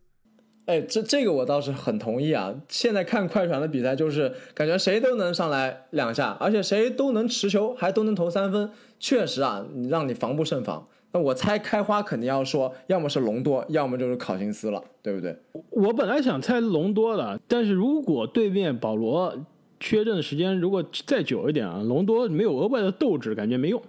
[0.65, 2.53] 哎，这这个我倒是很同意啊！
[2.69, 10.89] 现在看快船的比赛，就是感觉谁都能上来两下，而且谁都能持球，还都能投三分，确实啊，让你防不胜防。
[11.13, 15.35] 那我猜开花肯定要说，要么是隆多，要么就是考辛斯了，对不对？
[15.71, 19.35] 我本来想猜隆多的，但是如果对面保罗
[19.81, 23.83] 缺阵的时间如果再久一点啊，隆多没有额外的斗志，感觉没用。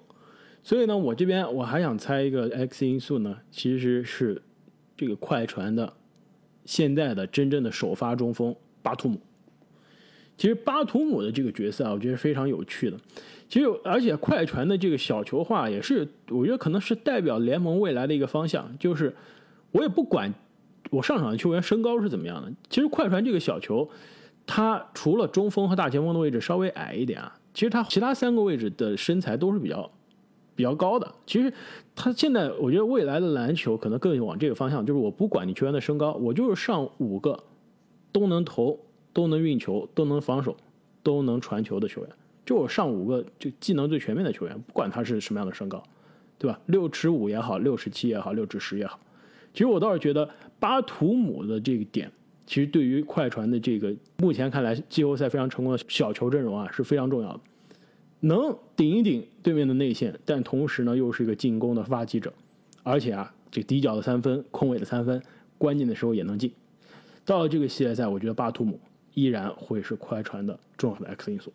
[0.63, 4.41] 所以呢，我这边我还想猜一个 X 因素呢，其实是
[4.95, 5.93] 这个快船的
[6.65, 9.19] 现在的真正的首发中锋巴图姆。
[10.37, 12.97] 其实巴图姆的这个角色啊，我觉得非常有趣的。
[13.49, 18.69] 其实，而且快船的这个小球化也是，我觉得可能是代表联盟未来的一个方向。
[18.77, 19.15] 就是
[19.71, 20.33] 我也不管
[20.89, 23.89] 我上场的球员身高是怎么样的，其实快船这个小球，
[24.45, 29.89] 他除了中锋和大前锋的位置稍微矮一点啊，其实他其他三个位置的身材都是比较
[30.53, 31.09] 比较高的。
[31.25, 31.53] 其实
[31.95, 37.41] 他现在我觉得未来的篮球可能更往这个方向，就是我不管你球员的身高，我就是上五个
[38.11, 38.77] 都能投、
[39.13, 40.57] 都能运球、都能防守、
[41.01, 42.09] 都能传球的球员。
[42.47, 45.83] 就我上五个就技能最全面的球员，不管他是什么样的身高，
[46.39, 46.57] 对吧？
[46.67, 48.97] 六尺五也好，六尺七也好，六尺十也好，
[49.53, 52.09] 其实我倒是觉得巴图姆的这个点，
[52.45, 57.39] 其实对于快船的这个目前看来季后赛非常成功的小球阵容啊是非常重要的，
[58.21, 62.31] 能顶一顶对面的内线，但同时呢又是一个进攻的发起者，
[62.81, 65.21] 而且啊这底角的三分、空位的三分，
[65.57, 66.49] 关键的时候也能进。
[67.25, 68.79] 到了这个系列赛，我觉得巴图姆
[69.15, 71.51] 依然会是快船的重要的 X 因素。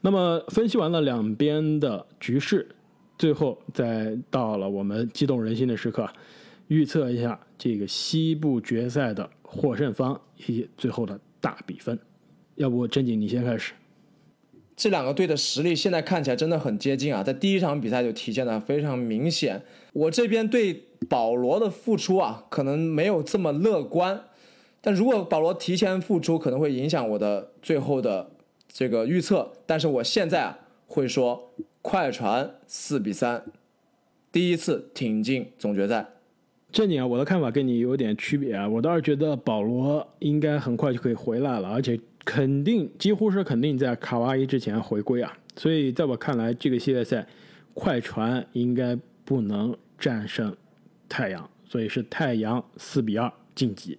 [0.00, 2.66] 那么分析完了两边的局势，
[3.18, 6.08] 最后再到了我们激动人心的时刻，
[6.68, 11.98] 预测一下这个西部决赛的获胜方以及最后的大比分。
[12.54, 13.72] 要不正经你先开始。
[14.76, 19.62] 这两个队的实力现在看起来真的很接近啊，在第一场比赛就体现的非常明显。
[19.92, 24.24] 我这边对保罗的付出啊，可能没有这么乐观，
[24.80, 28.30] 但如果保罗提前复出，可能会影响我的最后的。
[28.72, 31.52] 这个预测，但是我现在啊会说
[31.82, 33.44] 快船四比三，
[34.30, 36.06] 第一次挺进总决赛。
[36.72, 45.36] 正经啊，我的看法跟你有点区别啊，我倒是觉得保罗应该很快就可以回来了，而且肯定几乎是肯定在卡哇伊之前回归啊。
[45.56, 47.26] 所以在我看来，这个系列赛
[47.74, 50.56] 快船应该不能战胜
[51.08, 53.98] 太阳，所以是太阳四比二晋级。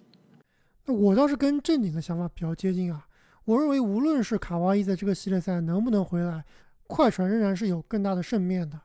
[0.86, 3.06] 那我倒是跟正经的想法比较接近啊。
[3.44, 6.44] 我认为，无论是卡哇伊在这个系列赛能不能回来，
[6.86, 8.80] 快船仍然是有更大的胜面的。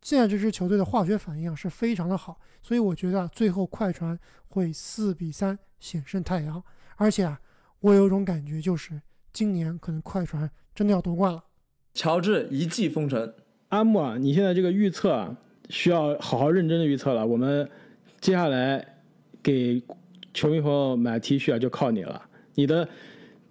[0.00, 6.62] 现在这支球队的化学反应啊是非常的好，所以我觉得最后快船会四比三险胜太阳。
[6.96, 7.38] 而且啊，
[7.80, 9.02] 我有种感觉，就是
[9.32, 11.44] 今年可能快船真的要夺冠了。
[11.92, 13.34] 乔治一骑封神，
[13.68, 15.36] 阿木啊，你现在这个预测啊，
[15.68, 17.26] 需要好好认真的预测了。
[17.26, 17.68] 我们
[18.20, 18.82] 接下来
[19.42, 19.82] 给
[20.32, 22.22] 球迷朋友买 T 恤啊，就靠你了。
[22.54, 22.88] 你的。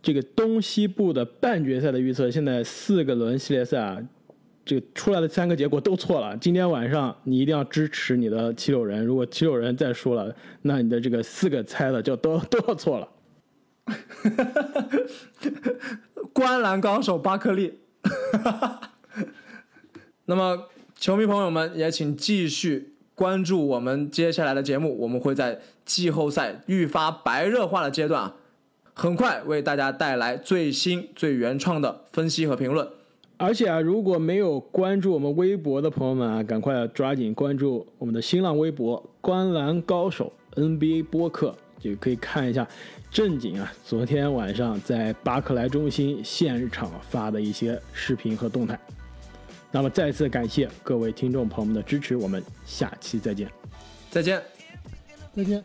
[0.08, 4.02] 这个东西部的半决赛的预测，现在四个轮系列赛啊，
[4.64, 6.38] 这个出来的三个结果都错了。
[6.38, 13.10] 今天晚上你一定要支持你的七六人，如果七六人再输了，那你的这个四个猜的就都都要错了。
[16.32, 17.80] 观澜高手巴克利。
[20.28, 28.36] 那么，球迷朋友们也请继续关注我们接下来的节目，我们会在季后赛愈发白热化的阶段啊，
[29.00, 32.88] 很快为大家带来最新最原创的分析和评论。
[33.38, 42.68] 而且啊，如果没有关注我们微博的朋友们啊，赶快抓紧关注我们的新浪微博“观澜高手 NBA 播客”，就可以看一下
[43.12, 48.80] 正经啊，昨天晚上在巴克莱中心现场发的一些视频和动态。
[49.72, 53.48] 那么再次感谢各位听众朋友们的支持，我们下期再见。
[54.10, 54.42] 再见。
[55.36, 55.64] 再见。